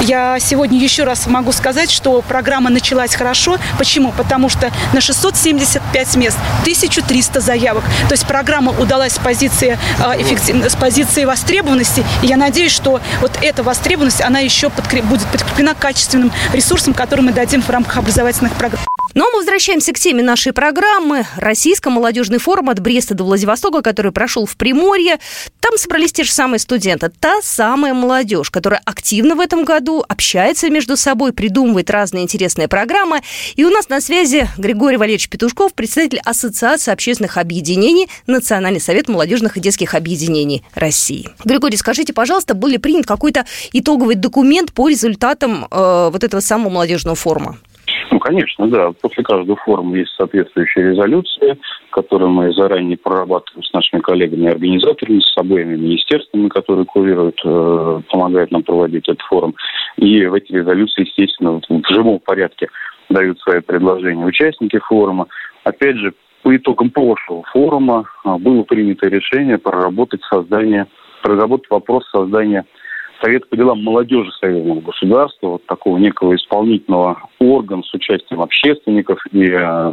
Я 0.01 0.39
сегодня 0.39 0.79
еще 0.79 1.03
раз 1.03 1.27
могу 1.27 1.51
сказать, 1.51 1.91
что 1.91 2.21
программа 2.21 2.69
началась 2.69 3.15
хорошо. 3.15 3.57
Почему? 3.77 4.11
Потому 4.11 4.47
что 4.47 4.71
на 4.93 5.01
675 5.01 6.15
мест 6.15 6.37
1300 6.61 7.41
заявок. 7.41 7.83
То 8.07 8.13
есть 8.13 8.25
программа 8.25 8.71
удалась 8.71 9.13
с 9.13 9.19
позиции, 9.19 9.77
э, 9.99 10.21
эффектив... 10.21 10.71
с 10.71 10.75
позиции 10.75 11.25
востребованности. 11.25 12.05
И 12.21 12.27
я 12.27 12.37
надеюсь, 12.37 12.71
что 12.71 13.01
вот 13.19 13.37
эта 13.41 13.61
востребованность, 13.61 14.21
она 14.21 14.39
еще 14.39 14.69
подкреп... 14.69 15.03
будет 15.05 15.27
подкреплена 15.27 15.73
качественным 15.73 16.31
ресурсом, 16.53 16.93
который 16.93 17.21
мы 17.21 17.33
дадим 17.33 17.61
в 17.61 17.69
рамках 17.69 17.97
образовательных 17.97 18.53
программ. 18.53 18.85
Ну 19.15 19.25
а 19.25 19.31
мы 19.31 19.39
возвращаемся 19.39 19.91
к 19.91 19.99
теме 19.99 20.21
нашей 20.21 20.53
программы. 20.53 21.25
Российско-молодежный 21.35 22.37
форум 22.37 22.69
от 22.69 22.79
Бреста 22.79 23.15
до 23.15 23.23
Владивостока, 23.23 23.81
который 23.81 24.11
прошел 24.11 24.45
в 24.45 24.55
Приморье. 24.55 25.17
Там 25.59 25.77
собрались 25.77 26.11
те 26.11 26.23
же 26.23 26.31
самые 26.31 26.59
студенты. 26.59 27.09
Та 27.19 27.41
самая 27.41 27.93
молодежь, 27.95 28.51
которая 28.51 28.81
активно 28.85 29.35
в 29.35 29.39
этом 29.39 29.65
году 29.65 30.03
общается 30.07 30.69
между 30.69 30.95
собой, 30.95 31.33
придумывает 31.33 31.89
разные 31.89 32.23
интересные 32.23 32.67
программы. 32.67 33.21
И 33.55 33.65
у 33.65 33.69
нас 33.69 33.89
на 33.89 33.99
связи 33.99 34.47
Григорий 34.57 34.97
Валерьевич 34.97 35.29
Петушков, 35.29 35.73
председатель 35.73 36.21
Ассоциации 36.23 36.91
общественных 36.91 37.37
объединений 37.37 38.09
Национальный 38.27 38.81
совет 38.81 39.07
молодежных 39.07 39.57
и 39.57 39.59
детских 39.59 39.95
объединений 39.95 40.63
России. 40.75 41.29
Григорий, 41.43 41.77
скажите, 41.77 42.13
пожалуйста, 42.13 42.53
был 42.53 42.69
ли 42.69 42.77
принят 42.77 43.07
какой-то 43.07 43.45
итоговый 43.73 44.15
документ 44.15 44.71
по 44.71 44.87
результатам 44.87 45.67
э, 45.69 46.09
вот 46.11 46.23
этого 46.23 46.41
самого 46.41 46.69
молодежного 46.69 47.15
форума? 47.15 47.57
Ну, 48.11 48.19
конечно, 48.19 48.67
да. 48.67 48.91
После 49.01 49.23
каждого 49.23 49.57
форума 49.57 49.97
есть 49.97 50.11
соответствующие 50.15 50.91
резолюции, 50.91 51.57
которые 51.91 52.29
мы 52.29 52.53
заранее 52.53 52.97
прорабатываем 52.97 53.63
с 53.63 53.71
нашими 53.73 53.99
коллегами-организаторами, 53.99 55.19
с 55.19 55.37
обоими 55.37 55.75
министерствами, 55.75 56.47
которые 56.47 56.85
курируют, 56.85 57.39
э, 57.45 58.01
помогают 58.09 58.51
нам 58.51 58.63
проводить 58.63 59.07
этот 59.07 59.21
форум. 59.21 59.55
И 59.97 60.25
в 60.25 60.33
эти 60.33 60.51
резолюции, 60.53 61.05
естественно, 61.05 61.61
в 61.67 61.93
живом 61.93 62.19
порядке 62.19 62.69
дают 63.09 63.39
свои 63.41 63.59
предложения 63.59 64.25
участники 64.25 64.79
форума. 64.79 65.27
Опять 65.63 65.97
же, 65.97 66.13
по 66.41 66.55
итогам 66.55 66.89
прошлого 66.89 67.43
форума 67.51 68.05
а, 68.23 68.37
было 68.37 68.63
принято 68.63 69.07
решение 69.07 69.57
проработать 69.57 70.21
создание, 70.23 70.87
проработать 71.21 71.69
вопрос 71.69 72.09
создания 72.09 72.65
Совет 73.21 73.49
по 73.49 73.57
делам 73.57 73.83
молодежи 73.83 74.31
союзного 74.39 74.81
государства, 74.81 75.47
вот 75.47 75.65
такого 75.65 75.97
некого 75.97 76.35
исполнительного 76.35 77.21
органа 77.39 77.83
с 77.83 77.93
участием 77.93 78.41
общественников 78.41 79.19
и 79.31 79.45
э, 79.51 79.91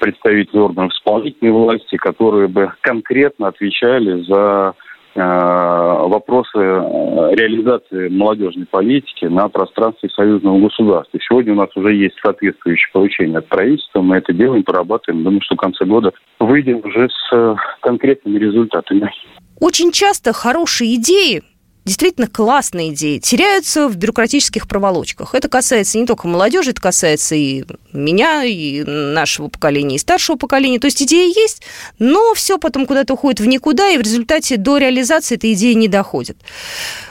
представителей 0.00 0.60
органов 0.60 0.92
исполнительной 0.92 1.52
власти, 1.52 1.96
которые 1.96 2.48
бы 2.48 2.72
конкретно 2.80 3.46
отвечали 3.46 4.22
за 4.24 4.74
э, 5.14 5.20
вопросы 5.20 6.58
э, 6.58 7.34
реализации 7.34 8.08
молодежной 8.08 8.66
политики 8.66 9.26
на 9.26 9.48
пространстве 9.48 10.08
союзного 10.08 10.58
государства. 10.58 11.20
Сегодня 11.20 11.52
у 11.52 11.56
нас 11.56 11.68
уже 11.76 11.94
есть 11.94 12.16
соответствующее 12.20 12.90
поручение 12.92 13.38
от 13.38 13.46
правительства. 13.46 14.00
Мы 14.00 14.16
это 14.16 14.32
делаем, 14.32 14.64
прорабатываем. 14.64 15.22
Думаю, 15.22 15.42
что 15.42 15.54
в 15.54 15.58
конце 15.58 15.84
года 15.84 16.12
выйдем 16.40 16.80
уже 16.84 17.08
с 17.08 17.32
э, 17.32 17.54
конкретными 17.80 18.38
результатами. 18.38 19.12
Очень 19.60 19.92
часто 19.92 20.32
хорошие 20.32 20.96
идеи 20.96 21.42
действительно 21.84 22.26
классные 22.26 22.92
идеи 22.92 23.18
теряются 23.18 23.88
в 23.88 23.96
бюрократических 23.96 24.68
проволочках. 24.68 25.34
Это 25.34 25.48
касается 25.48 25.98
не 25.98 26.06
только 26.06 26.28
молодежи, 26.28 26.70
это 26.70 26.80
касается 26.80 27.34
и 27.34 27.64
меня, 27.92 28.44
и 28.44 28.82
нашего 28.84 29.48
поколения, 29.48 29.96
и 29.96 29.98
старшего 29.98 30.36
поколения. 30.36 30.78
То 30.78 30.86
есть 30.86 31.02
идеи 31.02 31.28
есть, 31.36 31.62
но 31.98 32.34
все 32.34 32.58
потом 32.58 32.86
куда-то 32.86 33.14
уходит 33.14 33.40
в 33.40 33.46
никуда, 33.46 33.90
и 33.90 33.98
в 33.98 34.02
результате 34.02 34.56
до 34.56 34.78
реализации 34.78 35.34
эта 35.34 35.52
идея 35.52 35.74
не 35.74 35.88
доходит. 35.88 36.38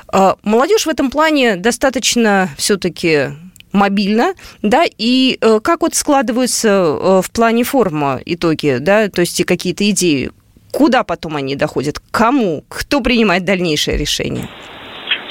А, 0.07 0.37
молодежь 0.43 0.85
в 0.85 0.89
этом 0.89 1.09
плане 1.09 1.55
достаточно 1.55 2.49
все-таки 2.57 3.29
мобильно, 3.71 4.33
да, 4.61 4.83
и 4.97 5.37
э, 5.39 5.59
как 5.63 5.81
вот 5.81 5.95
складываются 5.95 6.67
э, 6.67 7.21
в 7.23 7.31
плане 7.31 7.63
форма 7.63 8.19
итоги, 8.25 8.77
да, 8.79 9.07
то 9.09 9.21
есть 9.21 9.43
какие-то 9.45 9.89
идеи, 9.89 10.31
Куда 10.71 11.03
потом 11.03 11.35
они 11.35 11.55
доходят? 11.55 11.99
Кому? 12.11 12.63
Кто 12.69 13.01
принимает 13.01 13.45
дальнейшее 13.45 13.97
решение? 13.97 14.47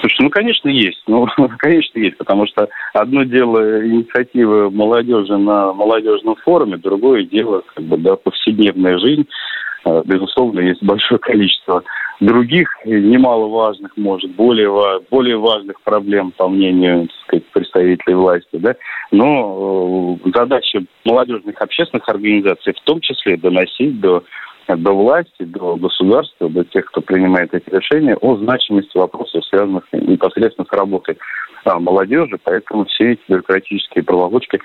Слушайте, 0.00 0.22
ну, 0.24 0.30
конечно, 0.30 0.68
есть. 0.68 1.02
Ну, 1.06 1.26
конечно, 1.58 1.98
есть, 1.98 2.16
потому 2.16 2.46
что 2.46 2.68
одно 2.92 3.24
дело 3.24 3.86
инициативы 3.86 4.70
молодежи 4.70 5.36
на 5.36 5.72
молодежном 5.72 6.36
форуме, 6.36 6.76
другое 6.76 7.24
дело, 7.24 7.62
как 7.74 7.84
бы, 7.84 7.96
да, 7.98 8.16
повседневная 8.16 8.98
жизнь. 8.98 9.26
А, 9.84 10.02
безусловно, 10.04 10.60
есть 10.60 10.82
большое 10.82 11.18
количество 11.18 11.82
других, 12.20 12.68
немаловажных, 12.84 13.96
может, 13.96 14.30
более, 14.32 15.00
более 15.10 15.38
важных 15.38 15.80
проблем, 15.82 16.32
по 16.36 16.48
мнению 16.48 17.08
так 17.08 17.16
сказать, 17.24 17.46
представителей 17.46 18.14
власти. 18.14 18.56
Да? 18.56 18.74
Но 19.10 20.18
э, 20.24 20.30
задача 20.34 20.84
молодежных 21.04 21.60
общественных 21.60 22.06
организаций 22.08 22.74
в 22.74 22.84
том 22.84 23.00
числе 23.00 23.36
доносить 23.38 24.00
до 24.00 24.22
до 24.76 24.92
власти, 24.92 25.42
до 25.44 25.76
государства, 25.76 26.48
до 26.48 26.64
тех, 26.64 26.86
кто 26.86 27.00
принимает 27.00 27.54
эти 27.54 27.68
решения, 27.70 28.16
о 28.16 28.36
значимости 28.36 28.96
вопросов, 28.96 29.44
связанных 29.46 29.84
непосредственно 29.92 30.66
с 30.66 30.76
работой 30.76 31.18
а, 31.64 31.78
молодежи. 31.78 32.38
Поэтому 32.42 32.84
все 32.86 33.12
эти 33.12 33.20
бюрократические 33.28 34.04
проволочки 34.04 34.60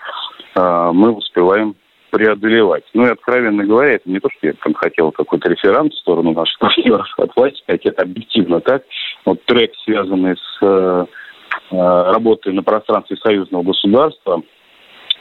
а, 0.55 0.91
мы 0.91 1.11
успеваем 1.11 1.75
преодолевать. 2.11 2.83
Ну 2.93 3.05
и, 3.05 3.11
откровенно 3.11 3.65
говоря, 3.65 3.93
это 3.93 4.09
не 4.09 4.19
то, 4.19 4.29
что 4.29 4.47
я 4.47 4.53
там 4.53 4.73
хотел 4.73 5.11
какой-то 5.11 5.49
реферат 5.49 5.91
в 5.91 5.97
сторону 5.97 6.31
наших 6.33 6.57
партнеров 6.59 7.07
от 7.17 7.35
власти, 7.35 7.61
хотя 7.67 7.89
это 7.89 8.03
объективно 8.03 8.61
так. 8.61 8.83
Вот 9.25 9.43
трек, 9.45 9.73
связанный 9.83 10.35
с 10.37 10.57
э, 10.61 11.05
работой 11.71 12.53
на 12.53 12.63
пространстве 12.63 13.17
союзного 13.17 13.63
государства, 13.63 14.41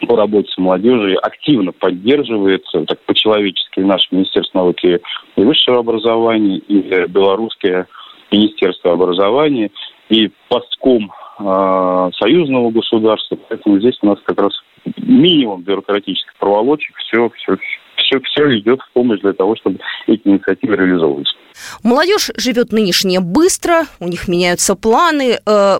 по 0.07 0.17
работе 0.17 0.51
с 0.51 0.59
молодежью 0.59 1.25
активно 1.25 1.73
поддерживается 1.73 2.85
так 2.85 3.01
по-человечески 3.05 3.81
наше 3.81 4.09
Министерство 4.11 4.59
науки 4.59 5.01
и 5.37 5.41
высшего 5.41 5.79
образования, 5.79 6.59
и 6.59 7.07
белорусское 7.09 7.87
Министерство 8.31 8.93
образования, 8.93 9.71
и 10.09 10.31
постком 10.49 11.13
э, 11.39 12.11
союзного 12.19 12.71
государства. 12.71 13.39
Поэтому 13.49 13.79
здесь 13.79 13.99
у 14.03 14.07
нас 14.07 14.19
как 14.25 14.41
раз 14.41 14.53
минимум 14.99 15.63
бюрократических 15.63 16.35
проволочек, 16.39 16.97
все, 16.97 17.31
все, 17.37 17.57
все, 17.97 18.21
все 18.21 18.59
идет 18.59 18.81
в 18.81 18.93
помощь 18.93 19.21
для 19.21 19.33
того, 19.33 19.57
чтобы 19.57 19.79
эти 20.07 20.23
инициативы 20.25 20.77
реализовывались. 20.77 21.35
Молодежь 21.83 22.31
живет 22.37 22.73
нынешнее 22.73 23.21
быстро, 23.21 23.85
у 24.01 24.09
них 24.09 24.29
меняются 24.29 24.75
планы. 24.75 25.39
Э, 25.47 25.79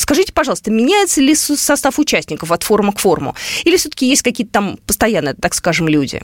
Скажите, 0.00 0.32
пожалуйста, 0.32 0.70
меняется 0.70 1.20
ли 1.20 1.34
состав 1.34 1.98
участников 1.98 2.50
от 2.52 2.62
форума 2.62 2.92
к 2.92 2.98
форуму? 2.98 3.34
Или 3.66 3.76
все-таки 3.76 4.06
есть 4.06 4.22
какие-то 4.22 4.52
там 4.54 4.76
постоянные, 4.86 5.34
так 5.34 5.52
скажем, 5.52 5.88
люди? 5.88 6.22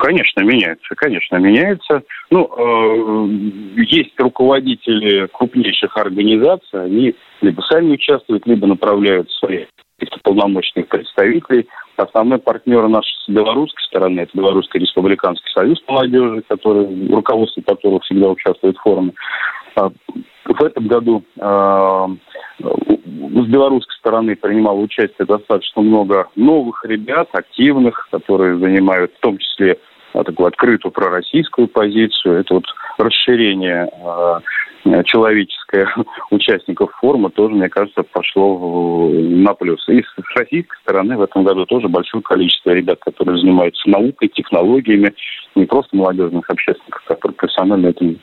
Конечно, 0.00 0.40
меняется, 0.40 0.92
конечно, 0.96 1.36
меняется. 1.36 2.02
Ну, 2.30 2.50
э, 2.50 3.82
есть 3.84 4.18
руководители 4.18 5.28
крупнейших 5.28 5.96
организаций, 5.96 6.84
они 6.84 7.14
либо 7.42 7.60
сами 7.70 7.92
участвуют, 7.92 8.44
либо 8.48 8.66
направляют 8.66 9.30
своих 9.30 9.68
полномочных 10.24 10.88
представителей. 10.88 11.68
Основной 11.96 12.38
партнер 12.38 12.88
нашей 12.88 13.14
с 13.24 13.28
белорусской 13.28 13.84
стороны– 13.84 14.20
это 14.22 14.36
Белорусский 14.36 14.80
республиканский 14.80 15.48
союз 15.54 15.80
молодежи, 15.86 16.42
который, 16.48 17.08
руководство 17.08 17.62
которого 17.62 18.00
всегда 18.00 18.30
участвует 18.30 18.76
в 18.76 18.82
форуме. 18.82 19.12
А, 19.74 19.90
в 20.44 20.64
этом 20.64 20.86
году 20.86 21.24
э, 21.36 22.06
с 22.60 23.46
белорусской 23.46 23.96
стороны 23.98 24.36
принимало 24.36 24.78
участие 24.78 25.26
достаточно 25.26 25.82
много 25.82 26.28
новых 26.36 26.84
ребят, 26.84 27.28
активных, 27.32 28.08
которые 28.10 28.58
занимают 28.58 29.12
в 29.14 29.20
том 29.20 29.38
числе 29.38 29.78
а, 30.12 30.24
такую 30.24 30.48
открытую 30.48 30.92
пророссийскую 30.92 31.68
позицию. 31.68 32.40
Это 32.40 32.54
вот 32.54 32.64
расширение 32.98 33.88
человеческое 35.04 35.88
участников 36.30 36.90
форума 37.00 37.30
тоже, 37.30 37.54
мне 37.54 37.68
кажется, 37.68 38.02
пошло 38.02 39.08
на 39.10 39.54
плюс. 39.54 39.88
И 39.88 40.02
с 40.02 40.36
российской 40.36 40.76
стороны 40.82 41.16
в 41.16 41.22
этом 41.22 41.44
году 41.44 41.64
тоже 41.66 41.88
большое 41.88 42.22
количество 42.22 42.70
ребят, 42.70 42.98
которые 43.00 43.38
занимаются 43.38 43.88
наукой, 43.88 44.28
технологиями, 44.28 45.14
не 45.54 45.66
просто 45.66 45.96
молодежных 45.96 46.50
общественников, 46.50 47.02
которые 47.04 47.36
профессионально 47.36 47.86
этим 47.88 48.18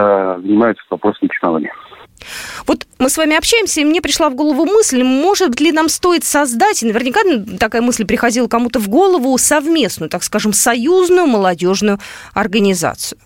э, 0.00 0.40
занимаются 0.42 0.84
вопросами 0.90 1.28
технологий. 1.28 1.70
Вот 2.66 2.86
мы 2.98 3.08
с 3.08 3.16
вами 3.16 3.36
общаемся, 3.36 3.80
и 3.80 3.84
мне 3.84 4.00
пришла 4.00 4.28
в 4.28 4.34
голову 4.34 4.64
мысль, 4.66 5.02
может 5.02 5.60
ли 5.60 5.72
нам 5.72 5.88
стоит 5.88 6.24
создать, 6.24 6.82
и 6.82 6.86
наверняка 6.86 7.20
такая 7.58 7.82
мысль 7.82 8.06
приходила 8.06 8.46
кому-то 8.46 8.78
в 8.78 8.88
голову, 8.88 9.36
совместную, 9.38 10.10
так 10.10 10.22
скажем, 10.22 10.52
союзную 10.52 11.26
молодежную 11.26 11.98
организацию. 12.34 13.18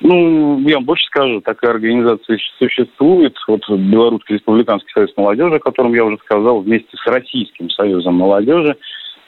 Ну, 0.00 0.60
я 0.68 0.76
вам 0.76 0.84
больше 0.84 1.06
скажу, 1.06 1.40
такая 1.40 1.70
организация 1.72 2.38
существует. 2.58 3.34
Вот 3.48 3.62
Белорусский 3.68 4.34
республиканский 4.34 4.90
союз 4.92 5.10
молодежи, 5.16 5.56
о 5.56 5.60
котором 5.60 5.94
я 5.94 6.04
уже 6.04 6.18
сказал, 6.18 6.60
вместе 6.60 6.96
с 6.96 7.06
Российским 7.06 7.70
союзом 7.70 8.14
молодежи, 8.14 8.76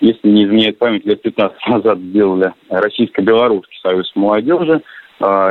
если 0.01 0.29
не 0.29 0.45
изменяет 0.45 0.79
память, 0.79 1.07
лет 1.07 1.23
15 1.23 1.67
назад 1.69 1.99
сделали 1.99 2.53
Российско-Белорусский 2.69 3.79
союз 3.83 4.13
молодежи– 4.15 4.83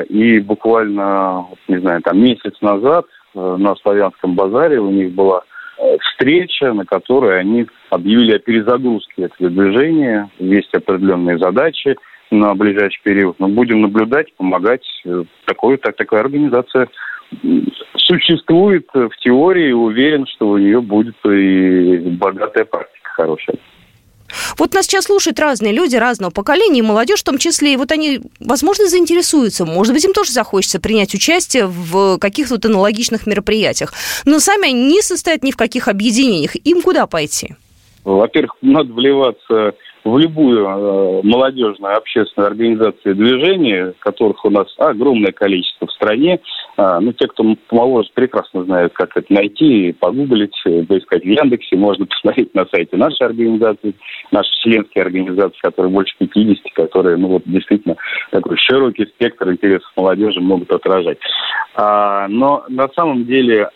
и 0.10 0.40
буквально, 0.40 1.48
не 1.68 1.80
знаю, 1.80 2.02
там 2.02 2.20
месяц 2.20 2.54
назад 2.62 3.06
на 3.34 3.76
Славянском 3.76 4.36
базаре 4.36 4.80
у 4.80 4.90
них 4.90 5.12
была 5.12 5.44
встреча, 6.02 6.74
на 6.74 6.86
которой 6.86 7.40
они 7.40 7.68
объявили 7.90 8.36
о 8.36 8.40
перезагрузке 8.40 9.24
этого 9.24 9.50
движения, 9.50 10.30
есть 10.40 10.74
определенные 10.74 11.38
задачи 11.38 11.96
на 12.32 12.56
ближайший 12.56 13.02
период. 13.04 13.40
Но 13.40 13.48
будем 13.48 13.82
наблюдать, 13.82 14.34
помогать. 14.36 14.86
Такой, 15.46 15.78
так, 15.78 15.96
такая 15.96 16.22
организация 16.22 16.88
существует 17.96 18.88
в 18.94 19.12
теории, 19.20 19.72
уверен, 19.72 20.26
что 20.28 20.50
у 20.50 20.58
нее 20.58 20.82
будет 20.82 21.16
и 21.26 21.98
богатая 22.18 22.66
практика 22.66 23.10
хорошая. 23.14 23.58
Вот 24.58 24.74
нас 24.74 24.86
сейчас 24.86 25.06
слушают 25.06 25.40
разные 25.40 25.74
люди 25.74 25.96
разного 25.96 26.32
поколения, 26.32 26.80
и 26.80 26.84
молодежь 26.84 27.22
в 27.22 27.24
том 27.24 27.38
числе, 27.38 27.74
и 27.74 27.78
вот 27.78 27.92
они, 27.92 28.22
возможно, 28.40 28.88
заинтересуются, 28.88 29.66
может 29.66 29.94
быть, 29.94 30.04
им 30.06 30.14
тоже 30.14 30.32
захочется 30.32 30.80
принять 30.80 31.14
участие 31.14 31.68
в 31.68 32.18
каких-то 32.18 32.56
вот 32.56 32.66
аналогичных 32.66 33.28
мероприятиях. 33.28 33.94
Но 34.26 34.40
сами 34.40 34.70
они 34.70 34.88
не 34.88 35.02
состоят 35.02 35.44
ни 35.44 35.52
в 35.52 35.58
каких 35.58 35.88
объединениях. 35.88 36.56
Им 36.56 36.82
куда 36.82 37.08
пойти? 37.08 37.56
Во-первых, 38.04 38.54
надо 38.62 38.94
вливаться 38.94 39.74
в 40.08 40.18
любую 40.18 40.66
э, 40.66 41.22
молодежную 41.24 41.98
общественную 41.98 42.48
организацию 42.48 43.16
движения, 43.16 43.94
которых 44.00 44.44
у 44.46 44.50
нас 44.50 44.68
огромное 44.78 45.32
количество 45.32 45.88
в 45.88 45.92
стране. 45.92 46.40
А, 46.78 47.00
ну, 47.00 47.12
те, 47.14 47.28
кто 47.28 47.44
помоложе, 47.68 48.10
прекрасно 48.14 48.64
знают, 48.64 48.94
как 48.94 49.16
это 49.18 49.34
найти, 49.34 49.94
погуглить, 49.94 50.56
э, 50.66 50.84
поискать 50.84 51.24
в 51.24 51.28
Яндексе. 51.28 51.76
Можно 51.76 52.06
посмотреть 52.06 52.54
на 52.56 52.66
сайте 52.68 52.96
нашей 52.96 53.26
организации, 53.26 53.96
наши 54.32 54.50
членские 54.62 55.04
организации, 55.04 55.60
которые 55.62 55.92
больше 55.92 56.16
50, 56.20 56.74
которые, 56.74 57.18
ну, 57.18 57.28
вот, 57.30 57.44
действительно, 57.46 57.96
такой 58.32 58.58
широкий 58.58 59.06
спектр 59.06 59.52
интересов 59.52 59.92
молодежи 59.96 60.40
могут 60.40 60.72
отражать. 60.72 61.18
А, 61.76 62.28
но 62.30 62.66
на 62.70 62.88
самом 62.96 63.26
деле, 63.26 63.70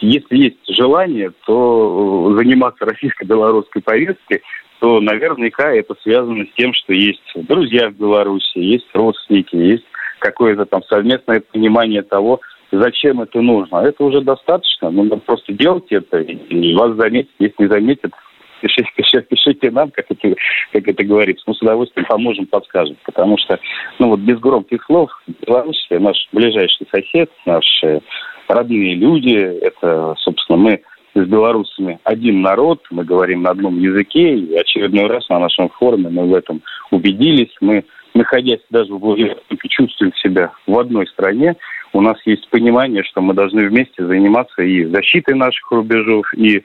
если 0.00 0.36
есть 0.36 0.56
желание, 0.68 1.32
то 1.46 2.34
заниматься 2.36 2.84
российско-белорусской 2.86 3.82
повесткой 3.82 4.42
то 4.80 5.00
наверняка 5.00 5.72
это 5.72 5.94
связано 6.02 6.44
с 6.44 6.54
тем, 6.56 6.72
что 6.72 6.92
есть 6.92 7.22
друзья 7.34 7.90
в 7.90 7.94
Беларуси, 7.94 8.58
есть 8.58 8.86
родственники, 8.94 9.56
есть 9.56 9.84
какое-то 10.18 10.66
там 10.66 10.82
совместное 10.84 11.40
понимание 11.40 12.02
того, 12.02 12.40
зачем 12.70 13.20
это 13.20 13.40
нужно. 13.40 13.78
Это 13.78 14.04
уже 14.04 14.20
достаточно, 14.20 14.90
нужно 14.90 15.18
просто 15.18 15.52
делать 15.52 15.90
это, 15.90 16.18
и 16.18 16.74
вас 16.74 16.96
заметят, 16.96 17.30
если 17.38 17.62
не 17.62 17.68
заметят, 17.68 18.12
пишите, 18.60 18.88
пишите, 18.96 19.26
пишите 19.28 19.70
нам, 19.70 19.90
как 19.90 20.06
это, 20.08 20.34
как 20.72 20.88
это 20.88 21.04
говорится. 21.04 21.44
Мы 21.46 21.54
с 21.54 21.62
удовольствием 21.62 22.06
поможем, 22.06 22.46
подскажем. 22.46 22.96
Потому 23.04 23.38
что, 23.38 23.58
ну 23.98 24.08
вот 24.08 24.20
без 24.20 24.38
громких 24.38 24.84
слов, 24.84 25.10
Беларусь 25.46 25.86
наш 25.90 26.28
ближайший 26.32 26.86
сосед, 26.90 27.30
наши 27.46 28.00
родные 28.48 28.94
люди, 28.94 29.34
это, 29.34 30.14
собственно, 30.18 30.58
мы 30.58 30.82
с 31.14 31.20
белорусами 31.20 31.98
один 32.04 32.42
народ, 32.42 32.84
мы 32.90 33.04
говорим 33.04 33.42
на 33.42 33.50
одном 33.50 33.78
языке, 33.78 34.36
и 34.36 34.54
очередной 34.54 35.06
раз 35.06 35.28
на 35.28 35.38
нашем 35.38 35.68
форуме 35.70 36.08
мы 36.10 36.26
в 36.26 36.34
этом 36.34 36.62
убедились. 36.90 37.54
Мы, 37.60 37.84
находясь 38.14 38.60
даже 38.70 38.92
в 38.94 38.98
Владивостоке, 38.98 39.68
чувствуем 39.68 40.12
себя 40.14 40.52
в 40.66 40.78
одной 40.78 41.06
стране. 41.06 41.56
У 41.92 42.00
нас 42.00 42.16
есть 42.24 42.48
понимание, 42.50 43.02
что 43.04 43.20
мы 43.20 43.34
должны 43.34 43.68
вместе 43.68 44.06
заниматься 44.06 44.62
и 44.62 44.84
защитой 44.84 45.34
наших 45.34 45.70
рубежов, 45.70 46.26
и 46.34 46.62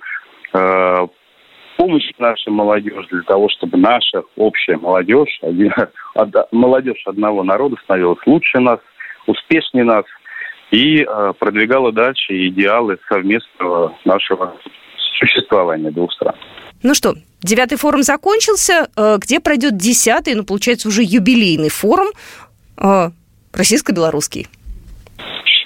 э, 0.53 1.07
помощью 1.77 2.13
нашей 2.19 2.51
молодежи 2.51 3.07
для 3.09 3.23
того, 3.23 3.49
чтобы 3.49 3.77
наша 3.77 4.23
общая 4.35 4.77
молодежь, 4.77 5.39
один, 5.41 5.71
молодежь 6.51 7.01
одного 7.05 7.43
народа 7.43 7.77
становилась 7.83 8.19
лучше 8.25 8.59
нас, 8.59 8.79
успешнее 9.27 9.85
нас– 9.85 10.05
и 10.73 11.03
э, 11.03 11.33
продвигала 11.37 11.91
дальше 11.91 12.47
идеалы 12.47 12.97
совместного 13.07 13.95
нашего 14.05 14.55
существования 15.19 15.91
двух 15.91 16.11
стран. 16.13 16.33
Ну 16.81 16.95
что, 16.95 17.13
девятый 17.41 17.77
форум 17.77 18.01
закончился. 18.01 18.89
Э, 18.97 19.17
где 19.19 19.39
пройдет 19.39 19.77
десятый, 19.77 20.33
ну, 20.33 20.43
получается, 20.43 20.87
уже 20.87 21.03
юбилейный 21.03 21.69
форум 21.69 22.07
э, 22.77 23.09
российско-белорусский? 23.53 24.47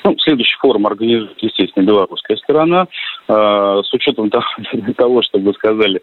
Ну, 0.03 0.13
следующий 0.19 0.57
форум 0.59 0.85
организует, 0.85 1.37
естественно, 1.41 1.85
белорусская 1.85 2.35
сторона. 2.37 2.87
С 3.27 3.93
учетом 3.93 4.29
того, 4.97 5.21
что 5.21 5.39
вы 5.39 5.53
сказали, 5.53 6.01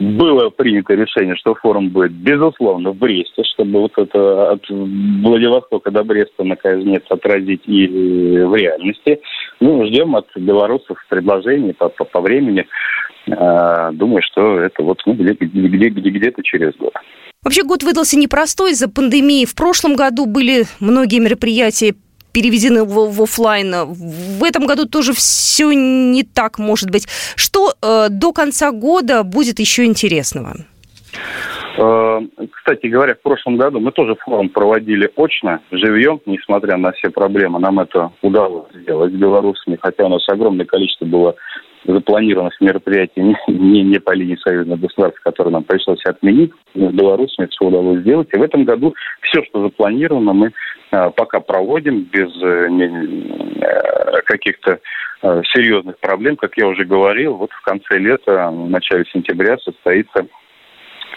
было 0.00 0.48
принято 0.48 0.94
решение, 0.94 1.36
что 1.36 1.54
форум 1.54 1.90
будет, 1.90 2.12
безусловно, 2.12 2.90
в 2.90 2.96
Бресте, 2.96 3.42
чтобы 3.44 3.80
вот 3.80 3.92
это 3.96 4.52
от 4.52 4.64
Владивостока 4.68 5.90
до 5.90 6.02
Бреста, 6.02 6.42
наконец, 6.42 7.02
отразить 7.10 7.62
и 7.66 7.86
в 7.86 8.54
реальности. 8.54 9.20
Ну, 9.60 9.84
ждем 9.86 10.16
от 10.16 10.26
белорусов 10.34 10.96
предложений 11.10 11.74
по, 11.74 11.90
по, 11.90 12.04
по 12.04 12.20
времени. 12.22 12.66
А, 13.30 13.92
думаю, 13.92 14.22
что 14.22 14.58
это 14.60 14.82
вот 14.82 15.02
ну, 15.04 15.12
где-то 15.12 15.44
где, 15.44 15.88
где, 15.90 16.10
где 16.10 16.32
через 16.42 16.74
год. 16.76 16.94
Вообще 17.42 17.62
год 17.62 17.82
выдался 17.82 18.18
непростой 18.18 18.72
из-за 18.72 18.88
пандемии. 18.88 19.44
В 19.44 19.54
прошлом 19.54 19.96
году 19.96 20.24
были 20.24 20.64
многие 20.80 21.20
мероприятия 21.20 21.94
переведены 22.32 22.84
в, 22.84 23.12
в 23.12 23.22
офлайн. 23.22 23.74
В 23.86 24.44
этом 24.44 24.66
году 24.66 24.86
тоже 24.86 25.12
все 25.12 25.72
не 25.72 26.22
так 26.22 26.58
может 26.58 26.90
быть. 26.90 27.06
Что 27.36 27.72
э, 27.82 28.08
до 28.10 28.32
конца 28.32 28.70
года 28.72 29.22
будет 29.22 29.58
еще 29.58 29.84
интересного? 29.84 30.56
Э, 31.78 32.20
кстати 32.52 32.86
говоря, 32.86 33.14
в 33.14 33.22
прошлом 33.22 33.56
году 33.56 33.80
мы 33.80 33.92
тоже 33.92 34.16
форум 34.16 34.48
проводили 34.48 35.10
очно, 35.16 35.60
живьем, 35.70 36.20
несмотря 36.26 36.76
на 36.76 36.92
все 36.92 37.10
проблемы. 37.10 37.58
Нам 37.58 37.80
это 37.80 38.10
удалось 38.22 38.72
сделать 38.74 39.12
с 39.12 39.16
белорусами, 39.16 39.78
хотя 39.80 40.06
у 40.06 40.08
нас 40.08 40.22
огромное 40.28 40.66
количество 40.66 41.04
было 41.06 41.34
запланированных 41.86 42.60
мероприятий 42.60 43.22
не, 43.22 43.36
не, 43.48 43.82
не 43.82 43.98
по 43.98 44.12
линии 44.12 44.36
союзных 44.36 44.80
государств, 44.80 45.20
которые 45.22 45.52
нам 45.52 45.64
пришлось 45.64 46.04
отменить. 46.04 46.52
С 46.74 46.92
белорусами 46.92 47.46
все 47.46 47.64
удалось 47.64 48.00
сделать. 48.00 48.28
И 48.32 48.38
в 48.38 48.42
этом 48.42 48.64
году 48.64 48.94
все, 49.22 49.42
что 49.44 49.62
запланировано, 49.62 50.32
мы 50.32 50.52
пока 50.90 51.40
проводим 51.40 52.02
без 52.02 52.30
э, 52.42 52.68
э, 53.62 54.22
каких-то 54.24 54.80
э, 55.22 55.42
серьезных 55.54 55.98
проблем. 55.98 56.36
Как 56.36 56.56
я 56.56 56.66
уже 56.66 56.84
говорил, 56.84 57.36
вот 57.36 57.50
в 57.52 57.62
конце 57.62 57.98
лета, 57.98 58.50
в 58.50 58.68
начале 58.68 59.04
сентября 59.12 59.56
состоится 59.58 60.26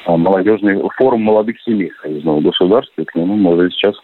молодежный 0.06 0.82
форум 0.98 1.22
молодых 1.22 1.60
семей 1.62 1.92
союзного 2.02 2.42
государства. 2.42 3.02
И 3.02 3.06
к 3.06 3.16
нему 3.16 3.36
мы 3.36 3.56
уже 3.56 3.70
сейчас 3.72 3.96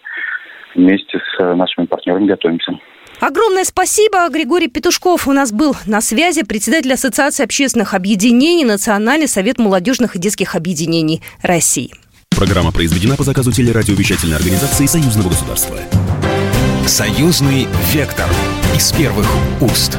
вместе 0.76 1.20
с 1.20 1.56
нашими 1.56 1.86
партнерами 1.86 2.28
готовимся. 2.28 2.80
Огромное 3.20 3.66
спасибо. 3.66 4.30
Григорий 4.30 4.70
Петушков 4.70 5.28
у 5.28 5.34
нас 5.34 5.52
был 5.52 5.76
на 5.86 6.00
связи, 6.00 6.46
председатель 6.46 6.94
Ассоциации 6.94 7.44
общественных 7.44 7.94
объединений, 7.94 8.64
Национальный 8.64 9.28
совет 9.28 9.58
молодежных 9.60 10.16
и 10.16 10.20
детских 10.20 10.56
объединений 10.56 11.22
России. 11.44 11.92
Программа 12.36 12.72
произведена 12.72 13.18
по 13.18 13.24
заказу 13.24 13.52
телерадиовещательной 13.52 14.38
организации 14.38 14.86
Союзного 14.86 15.30
государства. 15.30 15.78
Союзный 16.88 17.68
вектор 17.92 18.30
из 18.76 18.92
первых 18.94 19.28
уст. 19.60 19.98